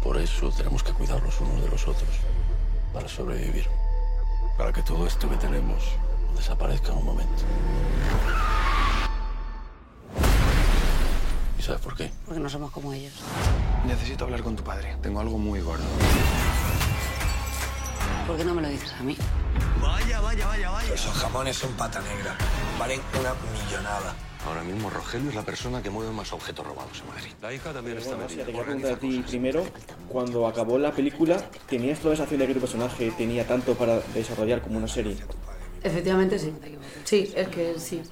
Por 0.02 0.16
eso 0.16 0.50
tenemos 0.56 0.82
que 0.82 0.92
cuidar 0.92 1.22
los 1.22 1.40
unos 1.40 1.62
de 1.62 1.68
los 1.68 1.88
otros. 1.88 2.08
Para 2.92 3.08
sobrevivir. 3.08 3.66
Para 4.56 4.72
que 4.72 4.82
todo 4.82 5.06
esto 5.06 5.28
que 5.28 5.36
tenemos 5.36 5.82
desaparezca 6.36 6.92
en 6.92 6.98
un 6.98 7.04
momento. 7.04 7.42
¿Y 11.58 11.62
sabes 11.62 11.80
por 11.80 11.96
qué? 11.96 12.10
Porque 12.24 12.40
no 12.40 12.48
somos 12.48 12.70
como 12.70 12.92
ellos. 12.92 13.12
Necesito 13.86 14.24
hablar 14.24 14.42
con 14.42 14.56
tu 14.56 14.62
padre. 14.62 14.96
Tengo 15.02 15.20
algo 15.20 15.38
muy 15.38 15.60
gordo. 15.60 15.84
¿Por 18.26 18.36
qué 18.36 18.44
no 18.44 18.54
me 18.54 18.62
lo 18.62 18.68
dices 18.68 18.92
a 18.92 19.02
mí? 19.02 19.16
Vaya, 19.80 20.20
vaya, 20.20 20.46
vaya, 20.46 20.70
vaya. 20.70 20.94
Esos 20.94 21.14
jamones 21.14 21.56
son 21.56 21.72
pata 21.72 22.00
negra. 22.00 22.36
Valen 22.78 23.00
una 23.18 23.32
millonada. 23.52 24.14
Ahora 24.46 24.62
mismo 24.62 24.88
Rogelio 24.88 25.30
es 25.30 25.34
la 25.34 25.42
persona 25.42 25.82
que 25.82 25.90
mueve 25.90 26.12
más 26.12 26.32
objetos 26.32 26.66
robados 26.66 27.00
en 27.00 27.08
Madrid. 27.08 27.30
La 27.42 27.52
hija 27.52 27.72
también 27.72 27.98
está 27.98 28.16
metida. 28.16 28.44
te 28.44 28.52
preguntar 28.52 28.92
a 28.92 28.96
ti 28.96 29.24
primero, 29.26 29.64
cuando 30.08 30.46
acabó 30.46 30.78
la 30.78 30.92
película, 30.92 31.42
¿tenías 31.68 31.98
toda 31.98 32.14
esa 32.14 32.22
sensación 32.22 32.40
de 32.40 32.46
que 32.46 32.54
tu 32.54 32.60
personaje 32.60 33.10
tenía 33.12 33.46
tanto 33.46 33.74
para 33.74 33.98
desarrollar 34.14 34.62
como 34.62 34.78
una 34.78 34.88
serie? 34.88 35.16
Efectivamente 35.82 36.38
sí. 36.38 36.52
Sí, 37.04 37.32
es 37.36 37.48
que 37.48 37.74
sí. 37.78 38.02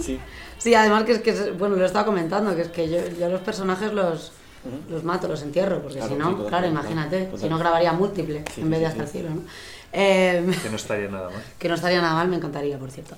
Sí. 0.00 0.18
Sí, 0.58 0.74
además 0.74 1.02
que 1.04 1.12
es 1.12 1.18
que, 1.20 1.50
bueno, 1.50 1.76
lo 1.76 1.84
estaba 1.84 2.06
comentando, 2.06 2.56
que 2.56 2.62
es 2.62 2.68
que 2.68 2.88
yo, 2.88 2.96
yo 3.20 3.28
los 3.28 3.42
personajes 3.42 3.92
los, 3.92 4.32
los 4.88 5.04
mato, 5.04 5.28
los 5.28 5.42
entierro, 5.42 5.82
porque 5.82 5.98
Claro, 5.98 6.14
si 6.14 6.18
no, 6.18 6.46
claro, 6.46 6.66
imagínate, 6.66 7.30
si 7.38 7.48
no 7.50 7.58
grabaría 7.58 7.92
múltiple 7.92 8.42
Sí, 8.54 8.62
en 8.62 8.70
vez 8.70 8.80
de 8.80 8.86
hasta 8.86 9.02
el 9.02 9.08
cielo, 9.10 9.28
¿no? 9.30 9.42
Eh, 9.92 10.42
Que 10.62 10.70
no 10.70 10.76
estaría 10.76 11.08
nada 11.10 11.28
mal. 11.28 11.42
que 11.58 11.68
no 11.68 11.74
estaría 11.74 12.00
nada 12.00 12.14
mal, 12.14 12.28
me 12.28 12.36
encantaría, 12.36 12.78
por 12.78 12.90
cierto. 12.90 13.14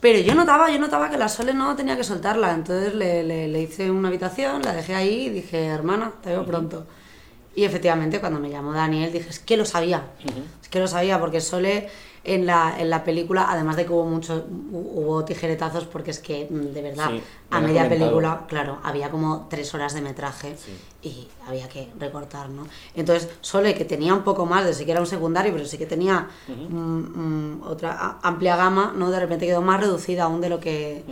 Pero 0.00 0.18
yo 0.20 0.34
notaba, 0.34 0.70
yo 0.70 0.78
notaba 0.80 1.08
que 1.10 1.18
la 1.18 1.28
Sole 1.28 1.54
no 1.54 1.76
tenía 1.76 1.96
que 1.96 2.02
soltarla, 2.04 2.52
entonces 2.52 2.94
le, 2.94 3.22
le- 3.22 3.46
le 3.46 3.62
hice 3.62 3.88
una 3.90 4.08
habitación, 4.08 4.62
la 4.62 4.72
dejé 4.72 4.94
ahí 4.96 5.26
y 5.26 5.30
dije, 5.30 5.66
hermana, 5.66 6.12
te 6.22 6.30
veo 6.30 6.44
pronto. 6.44 6.86
Y 7.58 7.64
efectivamente, 7.64 8.20
cuando 8.20 8.38
me 8.38 8.50
llamó 8.50 8.72
Daniel, 8.72 9.10
dije, 9.12 9.28
es 9.30 9.40
que 9.40 9.56
lo 9.56 9.64
sabía, 9.64 10.04
es 10.62 10.68
que 10.68 10.78
lo 10.78 10.86
sabía, 10.86 11.18
porque 11.18 11.40
Sole 11.40 11.88
en 12.22 12.46
la, 12.46 12.76
en 12.78 12.88
la 12.88 13.02
película, 13.02 13.46
además 13.50 13.74
de 13.74 13.84
que 13.84 13.92
hubo 13.92 14.04
mucho, 14.04 14.44
hu- 14.46 14.90
hubo 14.94 15.24
tijeretazos, 15.24 15.84
porque 15.86 16.12
es 16.12 16.20
que, 16.20 16.46
mm, 16.48 16.72
de 16.72 16.82
verdad, 16.82 17.08
Sí, 17.10 17.20
a 17.50 17.60
media 17.60 17.82
comentado. 17.82 17.88
película, 18.10 18.44
claro, 18.46 18.78
había 18.84 19.10
como 19.10 19.48
tres 19.50 19.74
horas 19.74 19.92
de 19.92 20.02
metraje 20.02 20.54
y 21.02 21.26
había 21.48 21.68
que 21.68 21.88
recortar, 21.98 22.48
¿no? 22.48 22.68
Entonces, 22.94 23.28
Sole, 23.40 23.74
que 23.74 23.84
tenía 23.84 24.14
un 24.14 24.22
poco 24.22 24.46
más, 24.46 24.64
de 24.64 24.72
sí 24.72 24.84
que 24.84 24.92
era 24.92 25.00
un 25.00 25.06
secundario, 25.08 25.52
pero 25.52 25.64
sí 25.64 25.78
que 25.78 25.86
tenía 25.86 26.28
mm, 26.46 26.72
mm, 27.56 27.62
otra 27.66 28.18
amplia 28.22 28.54
gama, 28.54 28.92
¿no? 28.96 29.10
De 29.10 29.18
repente 29.18 29.46
quedó 29.46 29.62
más 29.62 29.80
reducida 29.80 30.24
aún 30.24 30.40
de 30.40 30.48
lo 30.48 30.60
que 30.60 31.02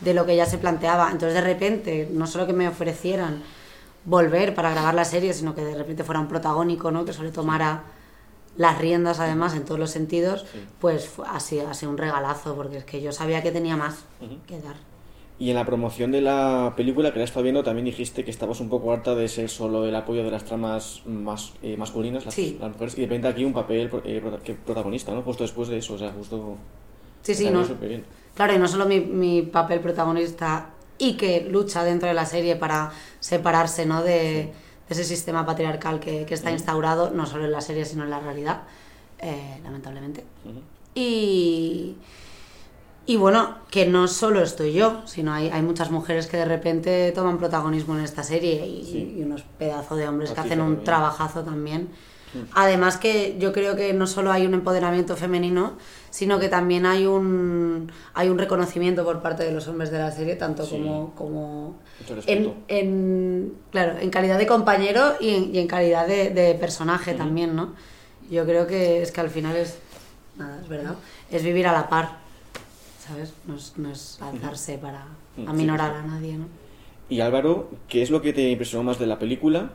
de 0.00 0.12
lo 0.12 0.26
que 0.26 0.34
ya 0.34 0.44
se 0.44 0.58
planteaba. 0.58 1.04
Entonces, 1.12 1.34
de 1.34 1.40
repente, 1.40 2.08
no 2.10 2.26
solo 2.26 2.46
que 2.48 2.52
me 2.52 2.66
ofrecieran 2.66 3.42
volver 4.04 4.54
para 4.54 4.70
grabar 4.70 4.94
la 4.94 5.04
serie, 5.04 5.32
sino 5.32 5.54
que 5.54 5.64
de 5.64 5.74
repente 5.74 6.04
fuera 6.04 6.20
un 6.20 6.28
protagónico, 6.28 6.90
¿no? 6.90 7.04
Que 7.04 7.12
Sole 7.12 7.30
tomara 7.30 7.84
las 8.56 8.78
riendas 8.78 9.18
además 9.18 9.54
en 9.54 9.64
todos 9.64 9.80
los 9.80 9.90
sentidos, 9.90 10.46
pues 10.80 11.08
fue- 11.08 11.26
ha 11.28 11.40
sido, 11.40 11.68
ha 11.68 11.74
sido 11.74 11.90
un 11.90 11.98
regalazo, 11.98 12.54
porque 12.54 12.78
es 12.78 12.84
que 12.84 13.00
yo 13.02 13.10
sabía 13.12 13.42
que 13.42 13.50
tenía 13.50 13.76
más 13.76 14.04
que 14.46 14.60
dar. 14.60 14.76
Y 15.36 15.50
en 15.50 15.56
la 15.56 15.64
promoción 15.66 16.12
de 16.12 16.20
la 16.20 16.74
película 16.76 17.12
que 17.12 17.18
la 17.18 17.24
estado 17.24 17.42
viendo 17.42 17.64
también 17.64 17.86
dijiste 17.86 18.24
que 18.24 18.30
estabas 18.30 18.60
un 18.60 18.68
poco 18.68 18.92
harta 18.92 19.16
de 19.16 19.26
ser 19.26 19.48
solo 19.50 19.84
el 19.84 19.96
apoyo 19.96 20.22
de 20.22 20.30
las 20.30 20.44
tramas 20.44 21.02
más 21.06 21.54
eh, 21.62 21.76
masculinas, 21.76 22.24
las, 22.24 22.34
Sí. 22.34 22.56
las 22.60 22.70
mujeres, 22.70 22.96
y 22.96 23.00
de 23.00 23.06
repente 23.08 23.26
aquí 23.26 23.44
un 23.44 23.52
papel 23.52 23.90
eh, 24.04 24.22
protagonista, 24.64 25.12
¿no? 25.12 25.22
Justo 25.22 25.42
después 25.42 25.68
de 25.68 25.78
eso, 25.78 25.94
o 25.94 25.98
sea, 25.98 26.12
justo... 26.12 26.56
Sí, 27.22 27.34
sí, 27.34 27.50
no. 27.50 27.64
Claro, 28.36 28.54
y 28.54 28.58
no 28.58 28.68
solo 28.68 28.86
mi, 28.86 29.00
mi 29.00 29.42
papel 29.42 29.80
protagonista 29.80 30.70
y 30.98 31.16
que 31.16 31.46
lucha 31.50 31.82
dentro 31.84 32.08
de 32.08 32.14
la 32.14 32.26
serie 32.26 32.56
para 32.56 32.92
separarse 33.20 33.84
¿no? 33.86 34.02
de, 34.02 34.12
de 34.12 34.52
ese 34.88 35.04
sistema 35.04 35.44
patriarcal 35.46 35.98
que, 36.00 36.24
que 36.26 36.34
está 36.34 36.50
instaurado, 36.50 37.10
no 37.10 37.26
solo 37.26 37.44
en 37.44 37.52
la 37.52 37.60
serie, 37.60 37.84
sino 37.84 38.04
en 38.04 38.10
la 38.10 38.20
realidad, 38.20 38.62
eh, 39.18 39.58
lamentablemente. 39.64 40.24
Y, 40.94 41.96
y 43.06 43.16
bueno, 43.16 43.56
que 43.70 43.86
no 43.86 44.06
solo 44.08 44.40
estoy 44.42 44.72
yo, 44.72 45.02
sino 45.06 45.32
hay, 45.32 45.48
hay 45.48 45.62
muchas 45.62 45.90
mujeres 45.90 46.26
que 46.26 46.36
de 46.36 46.44
repente 46.44 47.12
toman 47.12 47.38
protagonismo 47.38 47.96
en 47.96 48.04
esta 48.04 48.22
serie 48.22 48.66
y, 48.66 48.84
Sí. 48.84 49.16
y 49.18 49.22
unos 49.22 49.42
pedazos 49.58 49.98
de 49.98 50.08
hombres 50.08 50.30
que 50.30 50.40
hacen 50.40 50.60
un 50.60 50.84
trabajazo 50.84 51.42
también. 51.42 51.88
Además 52.54 52.96
que 52.96 53.36
yo 53.38 53.52
creo 53.52 53.76
que 53.76 53.92
no 53.92 54.06
solo 54.06 54.32
hay 54.32 54.46
un 54.46 54.54
empoderamiento 54.54 55.16
femenino, 55.16 55.74
sino 56.10 56.38
que 56.38 56.48
también 56.48 56.86
hay 56.86 57.06
un, 57.06 57.90
hay 58.14 58.28
un 58.28 58.38
reconocimiento 58.38 59.04
por 59.04 59.20
parte 59.22 59.44
de 59.44 59.52
los 59.52 59.66
hombres 59.68 59.90
de 59.90 59.98
la 59.98 60.10
serie, 60.10 60.36
tanto 60.36 60.64
Sí. 60.64 60.72
como, 60.72 61.14
como 61.14 61.78
en, 62.26 62.54
en- 62.68 63.54
claro, 63.70 63.98
en 63.98 64.10
calidad 64.10 64.38
de 64.38 64.46
compañero 64.46 65.14
y 65.20 65.30
en, 65.34 65.54
y 65.54 65.58
en 65.58 65.66
calidad 65.66 66.06
de, 66.06 66.30
de 66.30 66.54
personaje 66.54 67.14
también, 67.14 67.54
¿no? 67.56 67.74
Yo 68.30 68.44
creo 68.44 68.66
que 68.66 69.02
es 69.02 69.12
que 69.12 69.20
al 69.20 69.30
final 69.30 69.56
es, 69.56 69.78
nada, 70.36 70.60
es 70.62 70.68
verdad, 70.68 70.94
es 71.30 71.42
vivir 71.44 71.66
a 71.66 71.72
la 71.72 71.88
par, 71.88 72.16
¿sabes? 73.06 73.32
No 73.46 73.56
es, 73.56 73.74
no 73.76 73.90
es 73.90 74.18
alzarse 74.22 74.78
para 74.78 75.06
aminorar 75.46 75.94
a 75.94 76.02
nadie, 76.02 76.34
¿no? 76.38 76.46
Y 77.10 77.20
Álvaro, 77.20 77.68
¿qué 77.88 78.02
es 78.02 78.10
lo 78.10 78.22
que 78.22 78.32
te 78.32 78.48
impresionó 78.50 78.82
más 78.84 78.98
de 78.98 79.06
la 79.06 79.18
película? 79.18 79.70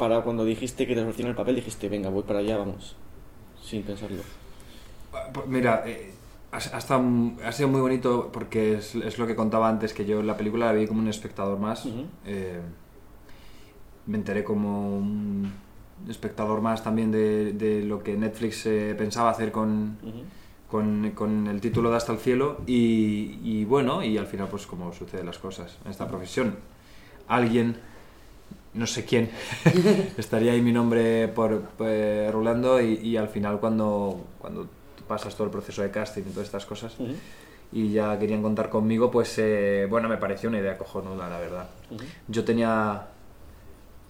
Para 0.00 0.22
cuando 0.22 0.46
dijiste 0.46 0.86
que 0.86 0.94
te 0.94 1.02
ofrecían 1.02 1.28
el 1.28 1.34
papel, 1.34 1.56
dijiste, 1.56 1.90
venga, 1.90 2.08
voy 2.08 2.22
para 2.22 2.38
allá, 2.38 2.56
vamos. 2.56 2.96
Sin 3.62 3.82
pensarlo. 3.82 4.22
Pues 5.34 5.46
Mira, 5.46 5.82
eh, 5.84 6.14
ha, 6.52 7.52
sido 7.52 7.68
muy 7.68 7.82
bonito 7.82 8.30
porque 8.32 8.78
es, 8.78 8.94
es 8.94 9.18
lo 9.18 9.26
que 9.26 9.36
contaba 9.36 9.68
antes, 9.68 9.92
que 9.92 10.06
yo 10.06 10.22
la 10.22 10.38
película 10.38 10.64
la 10.64 10.72
vi 10.72 10.86
como 10.86 11.00
un 11.00 11.08
espectador 11.08 11.58
más. 11.58 11.86
Eh, 12.24 12.62
me 14.06 14.16
enteré 14.16 14.42
como 14.42 14.96
un 14.96 15.52
espectador 16.08 16.62
más 16.62 16.82
también 16.82 17.12
de, 17.12 17.52
de 17.52 17.82
lo 17.82 18.02
que 18.02 18.16
Netflix 18.16 18.64
eh, 18.64 18.94
pensaba 18.96 19.28
hacer 19.28 19.52
con, 19.52 19.98
con, 20.70 21.10
con 21.10 21.46
el 21.46 21.60
título 21.60 21.90
de 21.90 21.98
Hasta 21.98 22.12
el 22.12 22.18
Cielo 22.20 22.62
y, 22.66 23.38
y 23.44 23.66
bueno, 23.66 24.02
y 24.02 24.16
al 24.16 24.26
final 24.26 24.48
pues 24.48 24.66
como 24.66 24.94
suceden 24.94 25.26
las 25.26 25.38
cosas 25.38 25.76
en 25.84 25.90
esta 25.90 26.08
profesión. 26.08 26.56
Alguien, 27.28 27.76
no 28.74 28.86
sé 28.86 29.04
quién, 29.04 29.30
estaría 30.16 30.52
ahí 30.52 30.62
mi 30.62 30.72
nombre 30.72 31.28
por, 31.28 31.62
eh, 31.80 32.30
rulando 32.32 32.80
y, 32.80 32.94
y 32.94 33.16
al 33.16 33.28
final 33.28 33.58
cuando, 33.58 34.24
cuando 34.38 34.68
pasas 35.08 35.34
todo 35.34 35.46
el 35.46 35.50
proceso 35.50 35.82
de 35.82 35.90
casting 35.90 36.22
y 36.22 36.30
todas 36.30 36.46
estas 36.46 36.66
cosas 36.66 36.94
y 37.72 37.92
ya 37.92 38.18
querían 38.18 38.42
contar 38.42 38.68
conmigo, 38.68 39.10
pues 39.10 39.34
eh, 39.38 39.86
bueno, 39.88 40.08
me 40.08 40.16
pareció 40.16 40.48
una 40.48 40.58
idea 40.58 40.76
cojonuda, 40.76 41.28
la 41.28 41.38
verdad. 41.38 41.68
Yo 42.26 42.44
tenía 42.44 43.06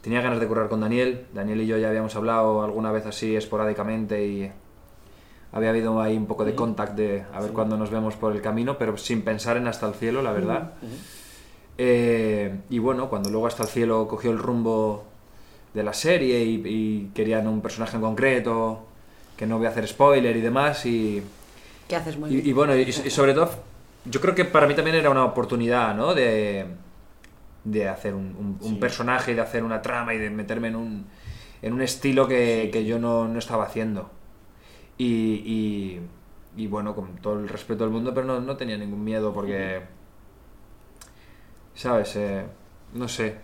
tenía 0.00 0.22
ganas 0.22 0.40
de 0.40 0.46
currar 0.46 0.68
con 0.68 0.80
Daniel. 0.80 1.26
Daniel 1.32 1.60
y 1.60 1.66
yo 1.66 1.76
ya 1.76 1.88
habíamos 1.88 2.16
hablado 2.16 2.62
alguna 2.62 2.90
vez 2.90 3.06
así 3.06 3.36
esporádicamente 3.36 4.26
y 4.26 4.50
había 5.52 5.70
habido 5.70 6.00
ahí 6.00 6.16
un 6.16 6.26
poco 6.26 6.44
de 6.44 6.54
contact 6.54 6.96
de 6.96 7.24
a 7.32 7.40
ver 7.40 7.52
cuándo 7.52 7.76
nos 7.76 7.90
vemos 7.90 8.16
por 8.16 8.32
el 8.32 8.40
camino, 8.40 8.78
pero 8.78 8.96
sin 8.96 9.22
pensar 9.22 9.56
en 9.56 9.68
hasta 9.68 9.88
el 9.88 9.94
cielo, 9.94 10.22
la 10.22 10.32
verdad. 10.32 10.72
Eh, 11.82 12.60
y 12.68 12.78
bueno, 12.78 13.08
cuando 13.08 13.30
luego 13.30 13.46
hasta 13.46 13.62
el 13.62 13.68
cielo 13.70 14.06
cogió 14.08 14.30
el 14.32 14.38
rumbo 14.38 15.04
de 15.74 15.82
la 15.84 15.94
serie 15.94 16.42
y, 16.44 16.62
y 16.66 17.10
querían 17.14 17.48
un 17.48 17.62
personaje 17.62 17.96
en 17.96 18.02
concreto, 18.02 18.80
que 19.36 19.46
no 19.46 19.58
voy 19.58 19.66
a 19.66 19.70
hacer 19.70 19.86
spoiler 19.88 20.36
y 20.36 20.40
demás, 20.42 20.84
y, 20.86 21.22
¿Qué 21.88 21.96
haces 21.96 22.16
muy 22.18 22.30
y, 22.30 22.34
bien? 22.34 22.46
y 22.48 22.52
bueno, 22.52 22.76
y, 22.76 22.82
y 22.82 22.92
sobre 22.92 23.34
todo, 23.34 23.50
yo 24.04 24.20
creo 24.20 24.34
que 24.34 24.44
para 24.44 24.66
mí 24.66 24.74
también 24.74 24.96
era 24.96 25.10
una 25.10 25.24
oportunidad, 25.24 25.94
¿no? 25.94 26.14
De, 26.14 26.66
de 27.64 27.88
hacer 27.88 28.14
un, 28.14 28.34
un- 28.38 28.58
un 28.60 28.74
Sí. 28.74 28.76
personaje, 28.76 29.34
de 29.34 29.40
hacer 29.40 29.64
una 29.64 29.82
trama 29.82 30.14
y 30.14 30.18
de 30.18 30.30
meterme 30.30 30.68
en 30.68 30.76
un, 30.76 31.06
en 31.62 31.72
un 31.72 31.82
estilo 31.82 32.26
que, 32.28 32.70
que 32.72 32.84
yo 32.84 32.98
no, 32.98 33.28
no 33.28 33.38
estaba 33.38 33.64
haciendo. 33.64 34.10
Y, 34.98 35.42
y, 35.46 36.00
y 36.56 36.66
bueno, 36.66 36.94
con 36.94 37.16
todo 37.18 37.40
el 37.40 37.48
respeto 37.48 37.84
del 37.84 37.92
mundo, 37.92 38.12
pero 38.14 38.26
no, 38.26 38.40
no 38.40 38.56
tenía 38.56 38.76
ningún 38.78 39.04
miedo 39.04 39.32
porque, 39.32 39.82
¿sabes? 41.74 42.14
Eh, 42.16 42.42
no 42.94 43.08
sé, 43.08 43.36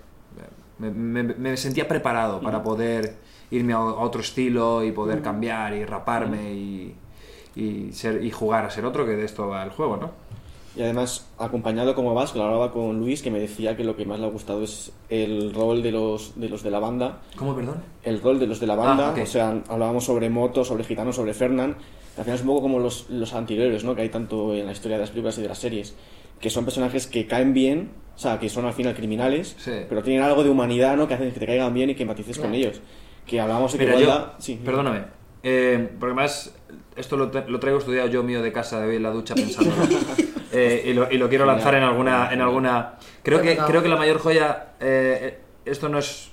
me, 0.78 0.90
me- 0.90 1.22
me 1.22 1.56
sentía 1.56 1.88
preparado 1.88 2.40
para 2.40 2.62
poder 2.62 3.14
irme 3.50 3.72
a, 3.72 3.80
otro 3.80 4.20
estilo 4.20 4.82
y 4.84 4.92
poder 4.92 5.22
cambiar 5.22 5.72
y 5.74 5.84
raparme 5.84 6.52
y, 6.52 6.94
y, 7.54 7.92
ser, 7.92 8.22
y 8.24 8.30
jugar 8.30 8.64
a 8.64 8.70
ser 8.70 8.84
otro, 8.84 9.06
que 9.06 9.12
de 9.12 9.24
esto 9.24 9.48
va 9.48 9.62
el 9.62 9.70
juego, 9.70 9.96
¿no? 9.96 10.10
Y 10.76 10.82
además, 10.82 11.26
acompañado 11.38 11.94
como 11.94 12.12
vas, 12.12 12.32
que 12.32 12.38
lo 12.38 12.44
hablaba 12.44 12.70
con 12.70 12.98
Luis, 12.98 13.22
que 13.22 13.30
me 13.30 13.38
decía 13.40 13.78
que 13.78 13.84
lo 13.84 13.96
que 13.96 14.04
más 14.04 14.20
le 14.20 14.26
ha 14.26 14.28
gustado 14.28 14.62
es 14.62 14.92
el 15.08 15.54
rol 15.54 15.82
de 15.82 15.90
los 15.90 16.38
de, 16.38 16.50
los 16.50 16.62
de 16.62 16.70
la 16.70 16.78
banda. 16.80 17.22
¿Cómo, 17.38 17.54
perdón? 17.56 17.76
El 18.02 18.20
rol 18.20 18.38
de 18.38 18.46
los 18.46 18.60
de 18.60 18.66
la 18.66 18.74
banda, 18.74 19.08
Ah, 19.08 19.12
ok. 19.12 19.20
o 19.22 19.26
sea, 19.26 19.62
hablábamos 19.70 20.04
sobre 20.04 20.28
Moto, 20.28 20.66
sobre 20.66 20.84
Gitano, 20.84 21.14
sobre 21.14 21.32
Fernán. 21.32 21.76
Al 22.18 22.24
final 22.24 22.34
es 22.34 22.42
un 22.42 22.48
poco 22.48 22.60
como 22.60 22.78
los, 22.78 23.08
los 23.08 23.32
anteriores, 23.32 23.84
¿no? 23.84 23.94
Que 23.94 24.02
hay 24.02 24.10
tanto 24.10 24.52
en 24.54 24.66
la 24.66 24.72
historia 24.72 24.98
de 24.98 25.02
las 25.04 25.10
películas 25.10 25.38
y 25.38 25.42
de 25.42 25.48
las 25.48 25.58
series. 25.58 25.94
Que 26.40 26.50
son 26.50 26.64
personajes 26.66 27.06
que 27.06 27.26
caen 27.26 27.54
bien, 27.54 27.92
o 28.16 28.18
sea, 28.18 28.38
que 28.40 28.48
son 28.48 28.64
al 28.64 28.72
final 28.72 28.94
criminales, 28.94 29.54
Sí. 29.58 29.72
pero 29.88 30.02
tienen 30.02 30.22
algo 30.22 30.42
de 30.42 30.50
humanidad, 30.50 30.96
¿no? 30.96 31.06
Que 31.06 31.14
hacen 31.14 31.30
que 31.32 31.38
te 31.38 31.46
caigan 31.46 31.72
bien 31.74 31.90
y 31.90 31.94
que 31.94 32.02
empatices 32.02 32.38
con 32.38 32.54
ellos. 32.54 32.80
que 33.26 33.38
hablamos 33.40 33.72
de 33.72 33.78
que 33.78 33.84
igualdad... 33.84 34.32
sí, 34.38 34.60
perdóname, 34.64 35.04
eh, 35.42 35.90
porque 36.00 36.14
más 36.14 36.54
esto 36.96 37.16
lo, 37.16 37.30
tra- 37.30 37.46
lo 37.46 37.60
traigo 37.60 37.78
estudiado 37.78 38.08
yo 38.08 38.22
mío 38.22 38.40
de 38.40 38.52
casa 38.52 38.80
de 38.80 38.88
hoy 38.88 38.96
en 38.96 39.02
la 39.02 39.10
ducha 39.10 39.34
pensando 39.34 39.70
y, 40.84 40.92
lo, 40.94 41.10
y 41.10 41.18
lo 41.18 41.28
quiero 41.28 41.44
lanzar 41.44 41.74
en 41.74 41.82
alguna 41.82 42.32
en 42.32 42.40
alguna 42.40 42.94
creo 43.22 43.42
que 43.42 43.56
creo 43.56 43.82
que 43.82 43.88
la 43.88 43.96
mayor 43.96 44.18
joya 44.18 44.68
eh, 44.80 45.38
esto 45.66 45.88
no 45.88 45.98
es 45.98 46.30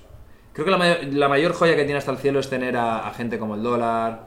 creo 0.54 0.64
que 0.64 0.70
la 0.70 0.78
mayor, 0.78 0.98
la 1.12 1.28
mayor 1.28 1.52
joya 1.52 1.76
que 1.76 1.84
tiene 1.84 1.98
hasta 1.98 2.12
el 2.12 2.18
cielo 2.18 2.38
es 2.40 2.48
tener 2.48 2.76
a, 2.76 3.06
a 3.06 3.12
gente 3.12 3.38
como 3.38 3.56
el 3.56 3.62
dólar 3.62 4.26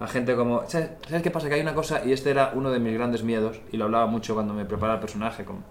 a 0.00 0.06
gente 0.08 0.34
como 0.36 0.64
¿sabes, 0.68 0.90
¿sabes 1.06 1.22
qué 1.22 1.30
pasa? 1.30 1.48
que 1.48 1.54
hay 1.54 1.60
una 1.62 1.74
cosa 1.74 2.02
y 2.04 2.12
este 2.12 2.30
era 2.30 2.50
uno 2.54 2.70
de 2.70 2.80
mis 2.80 2.92
grandes 2.94 3.22
miedos 3.22 3.60
y 3.72 3.76
lo 3.78 3.86
hablaba 3.86 4.06
mucho 4.06 4.34
cuando 4.34 4.52
me 4.54 4.64
preparaba 4.66 4.94
el 4.96 5.00
personaje 5.00 5.44
con, 5.44 5.64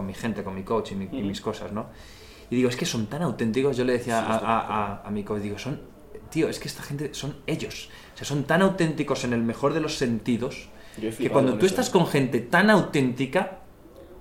con 0.00 0.06
mi 0.06 0.14
gente 0.14 0.42
con 0.42 0.54
mi 0.54 0.62
coach 0.62 0.92
y, 0.92 0.94
mi- 0.94 1.08
y 1.18 1.22
mis 1.22 1.40
cosas 1.42 1.72
¿no? 1.72 1.86
y 2.50 2.56
digo 2.56 2.68
es 2.70 2.76
que 2.76 2.86
son 2.86 3.06
tan 3.06 3.22
auténticos 3.22 3.76
yo 3.76 3.84
le 3.84 3.92
decía 3.92 4.18
a, 4.20 4.36
a- 4.36 4.60
a- 4.60 5.02
a 5.06 5.10
mi 5.10 5.22
coach 5.24 5.42
digo 5.42 5.58
son 5.58 5.80
tío, 6.30 6.48
es 6.48 6.58
que 6.60 6.68
esta 6.68 6.84
gente 6.84 7.12
son 7.12 7.34
ellos. 7.48 7.88
O 8.14 8.16
sea, 8.16 8.24
son 8.24 8.44
tan 8.44 8.62
auténticos 8.62 9.24
en 9.24 9.32
el 9.32 9.42
mejor 9.42 9.74
de 9.74 9.80
los 9.80 9.96
sentidos 9.98 10.68
que 11.18 11.28
cuando 11.28 11.54
tú 11.54 11.66
eso, 11.66 11.74
estás 11.74 11.88
¿eh? 11.88 11.92
con 11.92 12.06
gente 12.06 12.38
tan 12.38 12.70
auténtica, 12.70 13.58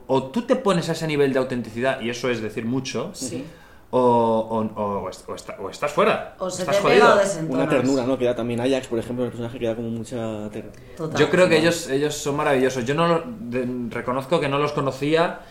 o 0.08 0.24
tú 0.32 0.42
te 0.42 0.56
pones 0.56 0.90
a 0.90 0.94
ese 0.94 1.06
nivel 1.06 1.34
de 1.34 1.40
autenticidad, 1.40 2.02
y 2.02 2.10
eso 2.10 2.32
es 2.32 2.42
decir 2.42 2.66
mucho, 2.66 3.12
Sí. 3.14 3.46
o, 3.92 4.00
o- 4.00 4.82
o- 4.82 5.04
o 5.04 5.10
est- 5.10 5.30
o 5.30 5.36
está- 5.36 5.58
o 5.60 5.70
estás 5.70 5.92
fuera. 5.92 6.36
O 6.40 6.50
se 6.50 6.64
estás 6.64 6.78
te 6.78 6.82
jodido. 6.82 7.16
Una 7.50 7.70
ternura, 7.70 8.04
¿no? 8.08 8.18
Que 8.18 8.26
da 8.26 8.36
también 8.36 8.60
Ajax, 8.60 8.88
por 8.88 8.98
ejemplo, 8.98 9.24
el 9.26 9.30
personaje 9.30 9.60
que 9.60 9.68
da 9.68 9.76
como 9.76 9.90
mucha 9.92 10.50
ternura. 10.50 11.16
Yo 11.16 11.30
creo 11.30 11.48
que 11.48 11.58
ellos, 11.60 11.90
ellos 11.90 12.16
son 12.16 12.38
maravillosos. 12.38 12.86
Yo 12.86 12.96
no 12.96 13.08
lo- 13.08 13.24
de- 13.40 13.68
reconozco 13.92 14.40
que 14.40 14.50
no 14.50 14.58
los 14.58 14.72
conocía. 14.72 15.42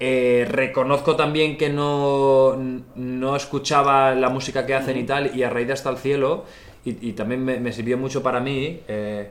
Eh, 0.00 0.46
reconozco 0.50 1.16
también 1.16 1.56
que 1.56 1.68
no, 1.70 2.56
no 2.94 3.36
escuchaba 3.36 4.14
la 4.14 4.28
música 4.28 4.64
que 4.66 4.74
hacen 4.74 4.96
y 4.98 5.04
tal, 5.04 5.36
y 5.36 5.42
a 5.42 5.50
raíz 5.50 5.66
de 5.66 5.72
Hasta 5.72 5.90
el 5.90 5.98
Cielo, 5.98 6.44
y, 6.84 7.08
y 7.08 7.12
también 7.12 7.44
me, 7.44 7.58
me 7.60 7.72
sirvió 7.72 7.98
mucho 7.98 8.22
para 8.22 8.40
mí. 8.40 8.80
eh, 8.88 9.30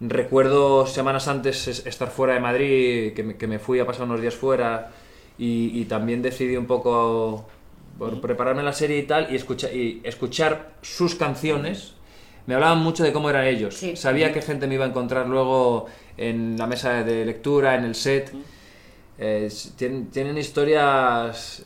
recuerdo 0.00 0.86
semanas 0.86 1.28
antes 1.28 1.68
es- 1.68 1.86
estar 1.86 2.08
fuera 2.10 2.34
de 2.34 2.40
Madrid, 2.40 3.12
que 3.14 3.22
me, 3.22 3.36
que 3.36 3.46
me 3.46 3.58
fui 3.58 3.78
a 3.80 3.86
pasar 3.86 4.06
unos 4.06 4.20
días 4.20 4.34
fuera, 4.34 4.90
y, 5.38 5.78
y 5.80 5.84
también 5.84 6.22
decidí 6.22 6.56
un 6.56 6.66
poco 6.66 7.46
por 7.98 8.20
prepararme 8.20 8.62
la 8.62 8.72
serie 8.72 8.98
y 8.98 9.02
tal, 9.04 9.28
y, 9.30 9.36
escucha, 9.36 9.70
y 9.72 10.00
escuchar 10.04 10.72
sus 10.82 11.14
canciones. 11.14 11.94
Me 12.46 12.54
hablaban 12.54 12.78
mucho 12.78 13.04
de 13.04 13.12
cómo 13.12 13.28
eran 13.30 13.46
ellos. 13.46 13.74
Sí. 13.76 13.94
Sabía 13.96 14.32
qué 14.32 14.40
gente 14.42 14.66
me 14.66 14.74
iba 14.74 14.84
a 14.86 14.88
encontrar 14.88 15.28
luego 15.28 15.86
en 16.16 16.56
la 16.58 16.66
mesa 16.66 17.04
de 17.04 17.24
lectura, 17.26 17.74
en 17.76 17.84
el 17.84 17.94
set. 17.94 18.32
Eh, 19.22 19.52
tienen, 19.76 20.06
tienen 20.10 20.38
historias 20.38 21.62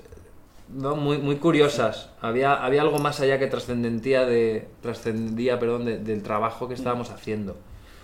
¿no? 0.69 0.97
muy, 0.97 1.19
muy 1.19 1.37
curiosas. 1.37 2.11
Había, 2.21 2.55
había 2.55 2.83
algo 2.83 2.99
más 2.99 3.21
allá 3.21 3.39
que 3.39 3.47
trascendentía 3.47 4.27
de, 4.27 4.67
trascendía 4.83 5.59
perdón, 5.61 5.85
de- 5.85 5.99
del 5.99 6.23
trabajo 6.23 6.67
que 6.69 6.75
estábamos 6.75 7.11
haciendo. 7.11 7.57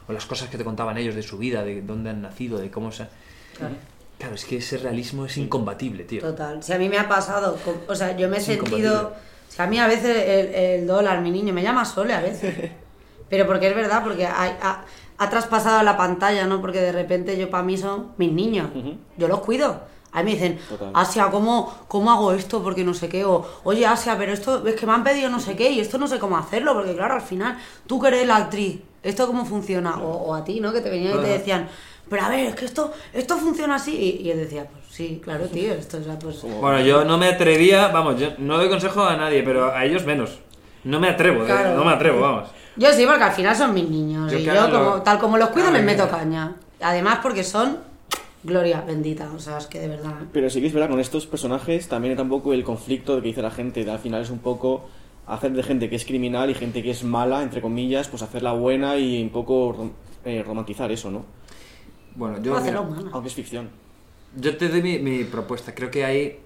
O 0.08 0.12
las 0.12 0.24
cosas 0.26 0.48
que 0.48 0.56
te 0.56 0.64
contaban 0.64 0.96
ellos 0.98 1.14
de 1.16 1.22
su 1.22 1.36
vida, 1.36 1.64
de 1.64 1.82
dónde 1.82 2.10
han 2.10 2.22
nacido, 2.22 2.58
de 2.58 2.70
cómo 2.70 2.92
se... 2.92 3.06
Claro. 3.56 3.74
Claro, 4.18 4.34
es 4.34 4.44
que 4.44 4.58
ese 4.58 4.76
realismo 4.76 5.24
es 5.26 5.36
incombatible, 5.38 6.04
tío. 6.04 6.20
Total. 6.20 6.62
Si 6.62 6.72
a 6.72 6.78
mí 6.78 6.88
me 6.90 6.98
ha 6.98 7.08
pasado, 7.08 7.56
o 7.88 7.94
sea, 7.94 8.16
yo 8.16 8.28
me 8.28 8.36
he 8.36 8.40
Es 8.40 8.44
sentido. 8.46 8.68
incompatible. 8.92 9.30
Si 9.48 9.62
a 9.62 9.66
mí 9.66 9.78
a 9.78 9.86
veces 9.88 10.16
el, 10.28 10.54
el 10.54 10.86
dólar, 10.86 11.22
mi 11.22 11.30
niño, 11.30 11.52
me 11.54 11.62
llama 11.62 11.84
Sole 11.84 12.12
a 12.14 12.20
veces. 12.20 12.54
Pero 13.30 13.46
porque 13.46 13.68
es 13.68 13.74
verdad, 13.74 14.02
porque 14.04 14.26
hay- 14.26 14.56
ha, 14.60 14.84
ha 15.20 15.28
traspasado 15.30 15.82
la 15.82 15.96
pantalla, 15.96 16.46
¿no? 16.46 16.60
Porque 16.60 16.80
de 16.80 16.92
repente 16.92 17.38
yo 17.38 17.50
para 17.50 17.62
mí 17.62 17.76
son 17.76 18.12
mis 18.16 18.32
niños. 18.32 18.68
Yo 19.18 19.28
los 19.28 19.40
cuido. 19.40 19.82
A 20.12 20.22
mí 20.22 20.24
me 20.24 20.30
dicen, 20.32 20.58
Total. 20.68 20.90
Asia, 20.94 21.28
¿cómo, 21.30 21.72
¿cómo 21.86 22.10
hago 22.10 22.32
esto? 22.32 22.62
Porque 22.64 22.82
no 22.82 22.94
sé 22.94 23.08
qué. 23.08 23.24
O, 23.24 23.46
oye, 23.62 23.86
Asia, 23.86 24.16
pero 24.18 24.32
esto 24.32 24.66
es 24.66 24.74
que 24.74 24.86
me 24.86 24.92
han 24.92 25.04
pedido 25.04 25.30
no 25.30 25.38
sé 25.38 25.54
qué 25.54 25.70
y 25.70 25.78
esto 25.78 25.98
no 25.98 26.08
sé 26.08 26.18
cómo 26.18 26.36
hacerlo. 26.36 26.72
Porque 26.74 26.94
claro, 26.96 27.14
al 27.14 27.20
final, 27.20 27.56
tú 27.86 28.00
que 28.00 28.08
eres 28.08 28.26
la 28.26 28.36
actriz, 28.36 28.80
¿esto 29.04 29.26
cómo 29.28 29.44
funciona? 29.44 29.98
O, 29.98 30.10
o 30.10 30.34
a 30.34 30.42
ti, 30.42 30.58
¿no? 30.58 30.72
Que 30.72 30.80
te 30.80 30.90
venían 30.90 31.18
y 31.18 31.22
te 31.22 31.28
decían, 31.28 31.68
pero 32.08 32.22
a 32.24 32.28
ver, 32.28 32.46
es 32.46 32.54
que 32.56 32.64
esto, 32.64 32.90
esto 33.12 33.36
funciona 33.36 33.76
así. 33.76 33.94
Y, 33.94 34.26
y 34.26 34.30
él 34.32 34.38
decía, 34.38 34.66
pues 34.68 34.84
sí, 34.90 35.20
claro, 35.22 35.44
tío, 35.46 35.74
esto 35.74 35.98
es 35.98 36.06
pues... 36.20 36.42
Bueno, 36.42 36.80
yo 36.80 37.04
no 37.04 37.16
me 37.18 37.28
atrevía, 37.28 37.88
vamos, 37.88 38.18
yo 38.18 38.30
no 38.38 38.56
doy 38.56 38.68
consejo 38.68 39.04
a 39.04 39.16
nadie, 39.16 39.42
pero 39.44 39.70
a 39.72 39.84
ellos 39.84 40.04
menos. 40.06 40.40
No 40.82 40.98
me 40.98 41.08
atrevo, 41.08 41.44
Claro. 41.44 41.76
no 41.76 41.84
me 41.84 41.92
atrevo, 41.92 42.20
vamos. 42.20 42.48
Yo 42.80 42.92
sí, 42.94 43.04
porque 43.06 43.22
al 43.24 43.32
final 43.32 43.54
son 43.54 43.74
mis 43.74 43.88
niños. 43.88 44.32
Yo 44.32 44.38
y 44.38 44.44
que 44.44 44.46
yo, 44.54 44.68
lo- 44.68 44.84
como, 44.90 45.02
tal 45.02 45.18
como 45.18 45.36
los 45.36 45.50
cuido, 45.50 45.70
lo 45.70 45.82
meto 45.82 46.08
caña. 46.08 46.56
Además, 46.80 47.18
porque 47.22 47.44
son 47.44 47.78
gloria 48.42 48.80
bendita. 48.80 49.30
O 49.36 49.38
sea, 49.38 49.58
es 49.58 49.66
que 49.66 49.78
de 49.80 49.88
verdad. 49.88 50.14
Pero 50.32 50.48
sí 50.48 50.60
que 50.60 50.68
es 50.68 50.72
verdad, 50.72 50.88
con 50.88 50.98
estos 50.98 51.26
personajes 51.26 51.88
también 51.88 52.12
entra 52.12 52.24
un 52.24 52.30
poco 52.30 52.52
el 52.54 52.64
conflicto 52.64 53.14
de 53.16 53.22
que 53.22 53.28
dice 53.28 53.42
la 53.42 53.50
gente, 53.50 53.84
de 53.84 53.90
al 53.90 53.98
final 53.98 54.22
es 54.22 54.30
un 54.30 54.38
poco 54.38 54.88
hacer 55.26 55.52
de 55.52 55.62
gente 55.62 55.90
que 55.90 55.96
es 55.96 56.04
criminal 56.06 56.48
y 56.50 56.54
gente 56.54 56.82
que 56.82 56.90
es 56.90 57.04
mala, 57.04 57.42
entre 57.42 57.60
comillas, 57.60 58.08
pues 58.08 58.22
hacerla 58.22 58.52
buena 58.52 58.96
y 58.96 59.22
un 59.22 59.28
poco 59.30 59.72
rom- 59.74 59.92
eh, 60.24 60.42
romantizar 60.44 60.90
eso, 60.90 61.10
¿no? 61.10 61.24
Bueno, 62.16 62.38
yo, 62.42 62.58
mira. 62.60 62.78
Aunque 63.12 63.28
es 63.28 63.34
ficción. 63.34 63.68
yo 64.36 64.56
te 64.56 64.68
doy 64.70 64.82
mi, 64.82 64.98
mi 64.98 65.24
propuesta. 65.24 65.74
Creo 65.74 65.90
que 65.90 66.04
ahí 66.04 66.38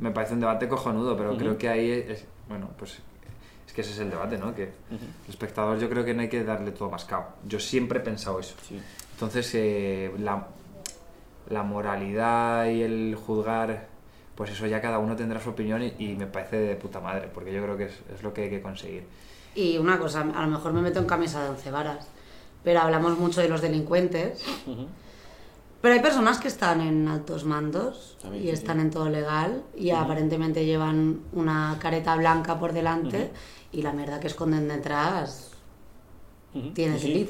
me 0.00 0.10
parece 0.10 0.34
un 0.34 0.40
debate 0.40 0.66
cojonudo, 0.68 1.16
pero 1.16 1.36
creo 1.38 1.56
que 1.56 1.68
ahí 1.68 1.90
es, 1.90 2.24
bueno, 2.48 2.68
pues 2.78 2.98
es 3.66 3.72
que 3.72 3.80
ese 3.80 3.90
es 3.92 3.98
el 3.98 4.10
debate, 4.10 4.38
¿no? 4.38 4.54
Que 4.54 4.64
el 4.64 4.70
espectador 5.28 5.78
yo 5.78 5.88
creo 5.88 6.04
que 6.04 6.14
no 6.14 6.22
hay 6.22 6.28
que 6.28 6.44
darle 6.44 6.70
todo 6.72 6.90
mascado. 6.90 7.26
Yo 7.46 7.58
siempre 7.60 7.98
he 7.98 8.02
pensado 8.02 8.38
eso. 8.40 8.54
Sí. 8.66 8.80
Entonces, 9.12 9.50
eh, 9.54 10.12
la, 10.18 10.46
la 11.50 11.62
moralidad 11.62 12.66
y 12.66 12.82
el 12.82 13.16
juzgar, 13.16 13.88
pues 14.34 14.50
eso 14.50 14.66
ya 14.66 14.80
cada 14.80 14.98
uno 14.98 15.16
tendrá 15.16 15.40
su 15.40 15.50
opinión 15.50 15.82
y, 15.82 15.94
y 15.98 16.14
me 16.14 16.26
parece 16.26 16.58
de 16.58 16.76
puta 16.76 17.00
madre, 17.00 17.28
porque 17.32 17.52
yo 17.52 17.62
creo 17.62 17.76
que 17.76 17.84
es, 17.84 17.94
es 18.14 18.22
lo 18.22 18.32
que 18.32 18.44
hay 18.44 18.50
que 18.50 18.60
conseguir. 18.60 19.04
Y 19.54 19.78
una 19.78 19.98
cosa, 19.98 20.20
a 20.20 20.42
lo 20.42 20.48
mejor 20.48 20.72
me 20.72 20.82
meto 20.82 20.98
en 21.00 21.06
camisa 21.06 21.42
de 21.42 21.50
once 21.50 21.70
varas. 21.70 22.06
Pero 22.62 22.80
hablamos 22.80 23.18
mucho 23.18 23.40
de 23.40 23.48
los 23.48 23.62
delincuentes. 23.62 24.44
Pero 25.82 25.94
hay 25.94 26.00
personas 26.00 26.38
que 26.38 26.48
están 26.48 26.80
en 26.80 27.06
altos 27.06 27.44
mandos 27.44 28.16
También, 28.20 28.42
y 28.44 28.46
sí, 28.48 28.52
están 28.52 28.76
sí. 28.78 28.82
en 28.82 28.90
todo 28.90 29.08
legal 29.08 29.62
y 29.76 29.90
aparentemente 29.90 30.64
llevan 30.64 31.20
una 31.32 31.76
careta 31.80 32.16
blanca 32.16 32.58
por 32.58 32.72
delante 32.72 33.30
y 33.72 33.82
la 33.82 33.92
mierda 33.92 34.18
que 34.18 34.26
esconden 34.26 34.68
detrás 34.68 35.50
tiene 36.74 36.98
Sí, 36.98 37.12
sí. 37.12 37.28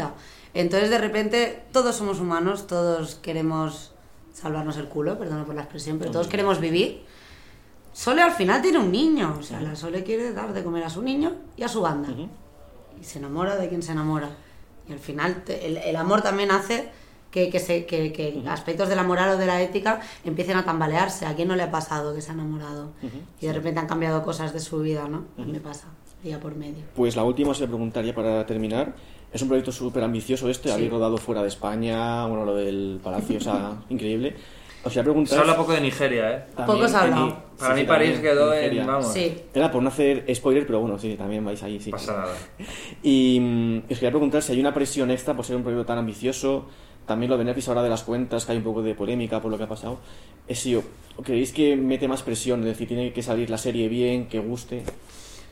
Entonces, 0.54 0.88
de 0.88 0.98
repente, 0.98 1.64
todos 1.72 1.96
somos 1.96 2.20
humanos, 2.20 2.66
todos 2.66 3.16
queremos 3.16 3.92
salvarnos 4.32 4.76
el 4.76 4.88
culo, 4.88 5.18
perdona 5.18 5.44
por 5.44 5.54
la 5.54 5.62
expresión, 5.62 5.98
pero 5.98 6.10
todos 6.12 6.28
queremos 6.28 6.60
vivir. 6.60 7.04
Sole 7.92 8.22
al 8.22 8.30
final 8.32 8.62
tiene 8.62 8.78
un 8.78 8.92
niño, 8.92 9.36
o 9.38 9.42
sea, 9.42 9.60
la 9.60 9.74
Sole 9.74 10.04
quiere 10.04 10.32
dar 10.32 10.52
de 10.52 10.62
comer 10.62 10.84
a 10.84 10.90
su 10.90 11.02
niño 11.02 11.32
y 11.56 11.62
a 11.64 11.68
su 11.68 11.80
banda. 11.82 12.08
Y 13.00 13.04
se 13.04 13.18
enamora 13.18 13.56
de 13.56 13.68
quien 13.68 13.82
se 13.82 13.92
enamora. 13.92 14.30
Y 14.88 14.92
al 14.92 14.98
final, 14.98 15.42
te- 15.44 15.66
el, 15.66 15.76
el 15.78 15.96
amor 15.96 16.22
también 16.22 16.50
hace 16.52 16.90
que, 17.30 17.50
que, 17.50 17.58
se, 17.58 17.86
que, 17.86 18.12
que 18.12 18.42
aspectos 18.48 18.88
de 18.88 18.96
la 18.96 19.02
moral 19.02 19.30
o 19.30 19.36
de 19.36 19.46
la 19.46 19.60
ética 19.60 20.00
empiecen 20.24 20.56
a 20.56 20.64
tambalearse. 20.64 21.26
¿A 21.26 21.34
quién 21.34 21.48
no 21.48 21.56
le 21.56 21.62
ha 21.62 21.70
pasado 21.70 22.14
que 22.14 22.22
se 22.22 22.30
ha 22.30 22.34
enamorado? 22.34 22.92
Y 23.40 23.46
de 23.46 23.52
repente 23.52 23.80
han 23.80 23.86
cambiado 23.86 24.22
cosas 24.22 24.52
de 24.52 24.60
su 24.60 24.80
vida, 24.80 25.08
¿no? 25.08 25.24
Me 25.36 25.60
pasa, 25.60 25.88
día 26.22 26.40
por 26.40 26.54
medio. 26.54 26.84
Pues 26.94 27.16
la 27.16 27.24
última 27.24 27.50
os 27.50 27.58
voy 27.58 27.66
a 27.66 27.68
preguntar 27.68 28.04
ya 28.04 28.14
para 28.14 28.46
terminar. 28.46 28.94
Es 29.32 29.42
un 29.42 29.48
proyecto 29.48 29.72
súper 29.72 30.02
ambicioso 30.02 30.48
este, 30.48 30.72
habéis 30.72 30.90
rodado 30.90 31.18
fuera 31.18 31.42
de 31.42 31.48
España, 31.48 32.26
bueno, 32.26 32.44
lo 32.44 32.54
del 32.54 33.00
Palacio, 33.02 33.38
o 33.38 33.40
sea, 33.40 33.76
increíble. 33.90 34.34
Os 34.86 34.94
voy 34.94 35.00
a 35.00 35.04
preguntar... 35.04 35.34
Se 35.34 35.40
habla 35.40 35.56
poco 35.56 35.72
de 35.72 35.80
Nigeria, 35.80 36.30
¿eh? 36.32 36.44
también 36.56 36.78
Poco 36.78 36.88
se 36.88 36.96
ha 36.96 37.06
en- 37.06 37.12
hablado. 37.14 37.42
Para 37.58 37.70
sí, 37.74 37.74
mí 37.74 37.80
sí, 37.80 37.86
París 37.86 38.12
también, 38.12 38.34
quedó 38.34 38.52
en, 38.54 38.58
Nigeria. 38.60 38.86
vamos, 38.86 39.12
Sí. 39.12 39.42
Era 39.54 39.70
por 39.70 39.82
no 39.82 39.88
hacer 39.88 40.34
spoiler, 40.34 40.66
pero 40.66 40.80
bueno, 40.80 40.98
sí, 40.98 41.14
también 41.16 41.44
vais 41.44 41.62
ahí, 41.62 41.80
sí. 41.80 41.90
pasa 41.90 42.12
nada. 42.16 42.34
Y 43.02 43.38
mm, 43.40 43.78
os 43.90 43.98
quería 43.98 44.10
preguntar 44.10 44.42
si 44.42 44.52
hay 44.52 44.60
una 44.60 44.72
presión 44.74 45.10
extra 45.10 45.34
por 45.34 45.44
ser 45.44 45.56
un 45.56 45.62
proyecto 45.62 45.86
tan 45.86 45.98
ambicioso, 45.98 46.66
también 47.06 47.30
lo 47.30 47.38
beneficia 47.38 47.70
ahora 47.70 47.82
de 47.82 47.90
las 47.90 48.02
cuentas, 48.04 48.44
que 48.44 48.52
hay 48.52 48.58
un 48.58 48.64
poco 48.64 48.82
de 48.82 48.94
polémica 48.94 49.40
por 49.40 49.50
lo 49.50 49.56
que 49.58 49.64
ha 49.64 49.68
pasado. 49.68 49.98
Es 50.46 50.58
si 50.60 50.74
o- 50.76 50.82
o 51.16 51.22
creéis 51.22 51.52
que 51.52 51.76
mete 51.76 52.06
más 52.08 52.22
presión, 52.22 52.60
es 52.60 52.66
decir, 52.66 52.88
tiene 52.88 53.12
que 53.12 53.22
salir 53.22 53.48
la 53.50 53.58
serie 53.58 53.88
bien, 53.88 54.28
que 54.28 54.38
guste. 54.40 54.82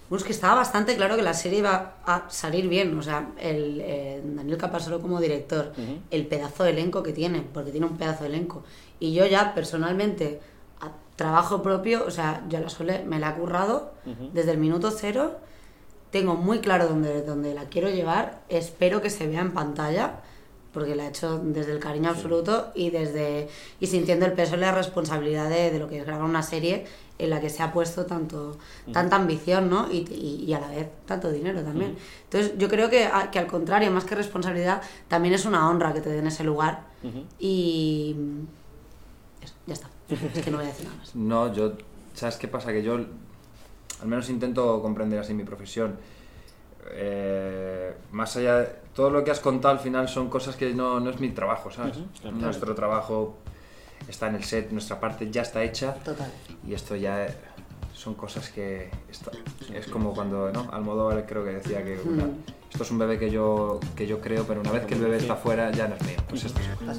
Pues 0.08 0.22
que 0.22 0.32
estaba 0.32 0.56
bastante 0.56 0.94
claro 0.96 1.16
que 1.16 1.22
la 1.22 1.32
serie 1.32 1.60
iba 1.60 1.94
a 2.04 2.26
salir 2.28 2.68
bien. 2.68 2.96
O 2.98 3.02
sea, 3.02 3.30
el, 3.40 3.80
eh, 3.82 4.20
Daniel 4.22 4.58
Capasolo 4.58 5.00
como 5.00 5.18
director, 5.18 5.72
el 6.10 6.26
pedazo 6.26 6.62
de 6.64 6.70
elenco 6.70 7.02
que 7.02 7.12
tiene, 7.14 7.40
porque 7.40 7.70
tiene 7.70 7.86
un 7.86 7.96
pedazo 7.96 8.24
de 8.24 8.28
elenco. 8.28 8.64
Y 9.00 9.12
yo 9.14 9.26
ya 9.26 9.54
personalmente, 9.54 10.40
a 10.80 10.88
trabajo 11.16 11.62
propio, 11.62 12.04
o 12.06 12.10
sea, 12.10 12.42
yo 12.48 12.60
la 12.60 12.68
Sole 12.68 13.04
me 13.04 13.18
la 13.18 13.30
he 13.30 13.34
currado 13.34 13.92
desde 14.32 14.52
el 14.52 14.58
minuto 14.58 14.90
cero. 14.90 15.36
Tengo 16.10 16.34
muy 16.36 16.60
claro 16.60 16.86
dónde, 16.88 17.22
dónde 17.22 17.54
la 17.54 17.64
quiero 17.64 17.88
llevar. 17.90 18.40
Espero 18.48 19.02
que 19.02 19.10
se 19.10 19.26
vea 19.26 19.40
en 19.40 19.52
pantalla, 19.52 20.20
porque 20.72 20.94
la 20.94 21.06
he 21.06 21.08
hecho 21.08 21.38
desde 21.42 21.72
el 21.72 21.78
cariño 21.80 22.10
absoluto 22.10 22.70
y 22.74 22.90
desde 22.90 23.48
y 23.80 23.86
sintiendo 23.88 24.24
el 24.26 24.32
peso 24.32 24.56
y 24.56 24.60
la 24.60 24.72
responsabilidad 24.72 25.48
de, 25.48 25.70
de 25.70 25.78
lo 25.78 25.88
que 25.88 25.98
es 25.98 26.06
grabar 26.06 26.24
una 26.24 26.42
serie 26.42 26.86
en 27.18 27.30
la 27.30 27.40
que 27.40 27.48
se 27.48 27.62
ha 27.62 27.72
puesto 27.72 28.06
tanto 28.06 28.58
tanta 28.92 29.14
ambición 29.16 29.70
¿no? 29.70 29.88
y, 29.90 29.98
y- 30.12 30.44
y 30.48 30.52
a 30.52 30.58
la 30.58 30.66
vez 30.68 30.88
tanto 31.06 31.30
dinero 31.30 31.62
también. 31.62 31.96
Entonces 32.24 32.58
yo 32.58 32.68
creo 32.68 32.90
que, 32.90 33.04
a- 33.06 33.30
que 33.30 33.38
al 33.38 33.46
contrario, 33.46 33.90
más 33.92 34.04
que 34.04 34.16
responsabilidad, 34.16 34.82
también 35.06 35.32
es 35.34 35.44
una 35.44 35.68
honra 35.70 35.92
que 35.92 36.00
te 36.00 36.10
den 36.10 36.26
ese 36.26 36.42
lugar 36.42 36.80
y 37.38 38.16
eso, 39.44 39.54
ya 39.66 39.74
está. 39.74 39.88
Es 40.08 40.44
que 40.44 40.50
no 40.50 40.58
voy 40.58 40.66
a 40.66 40.68
decir 40.70 40.86
nada 40.86 40.98
más. 40.98 41.14
No, 41.14 41.52
yo, 41.52 41.72
¿sabes 42.14 42.36
qué 42.36 42.48
pasa? 42.48 42.72
Que 42.72 42.82
yo 42.82 42.94
al 42.94 44.06
menos 44.08 44.28
intento 44.30 44.80
comprender 44.82 45.18
así 45.20 45.32
mi 45.34 45.44
profesión. 45.44 45.96
eh, 46.92 47.94
más 48.12 48.36
allá 48.36 48.58
de 48.58 48.68
todo 48.94 49.08
lo 49.10 49.24
que 49.24 49.30
has 49.30 49.40
contado 49.40 49.72
al 49.72 49.80
final 49.80 50.08
son 50.08 50.28
cosas 50.28 50.54
que 50.56 50.74
no, 50.74 51.00
no 51.00 51.10
es 51.10 51.18
mi 51.20 51.30
trabajo, 51.30 51.70
¿sabes? 51.70 51.96
Nuestro 52.32 52.74
trabajo 52.74 53.36
está 54.08 54.28
en 54.28 54.34
el 54.36 54.44
set, 54.44 54.70
nuestra 54.70 55.00
parte 55.00 55.30
ya 55.30 55.42
está 55.42 55.62
hecha 55.64 55.94
Total. 55.94 56.30
y 56.66 56.74
esto 56.74 56.94
ya 56.94 57.26
son 57.94 58.14
cosas 58.14 58.50
que 58.50 58.90
esto- 59.10 59.30
es 59.72 59.86
como 59.86 60.12
cuando 60.14 60.50
¿no? 60.52 60.68
Almodóvar 60.72 61.24
creo 61.26 61.42
que 61.44 61.52
decía 61.52 61.82
que 61.82 61.98
una- 62.04 62.24
Mm. 62.26 62.36
esto 62.70 62.82
es 62.82 62.90
un 62.90 62.98
bebé 62.98 63.18
que 63.18 63.30
yo 63.30 63.80
que 63.96 64.06
yo 64.06 64.20
creo 64.20 64.44
pero 64.46 64.60
una 64.60 64.72
vez 64.72 64.84
que 64.84 64.94
el 64.94 65.00
bebé 65.00 65.16
está 65.16 65.36
fuera 65.36 65.70
ya 65.72 65.88
no 65.88 65.94
es 65.94 66.02
mío 66.02 66.16
pues 66.28 66.44
esto 66.44 66.60
es 66.60 66.98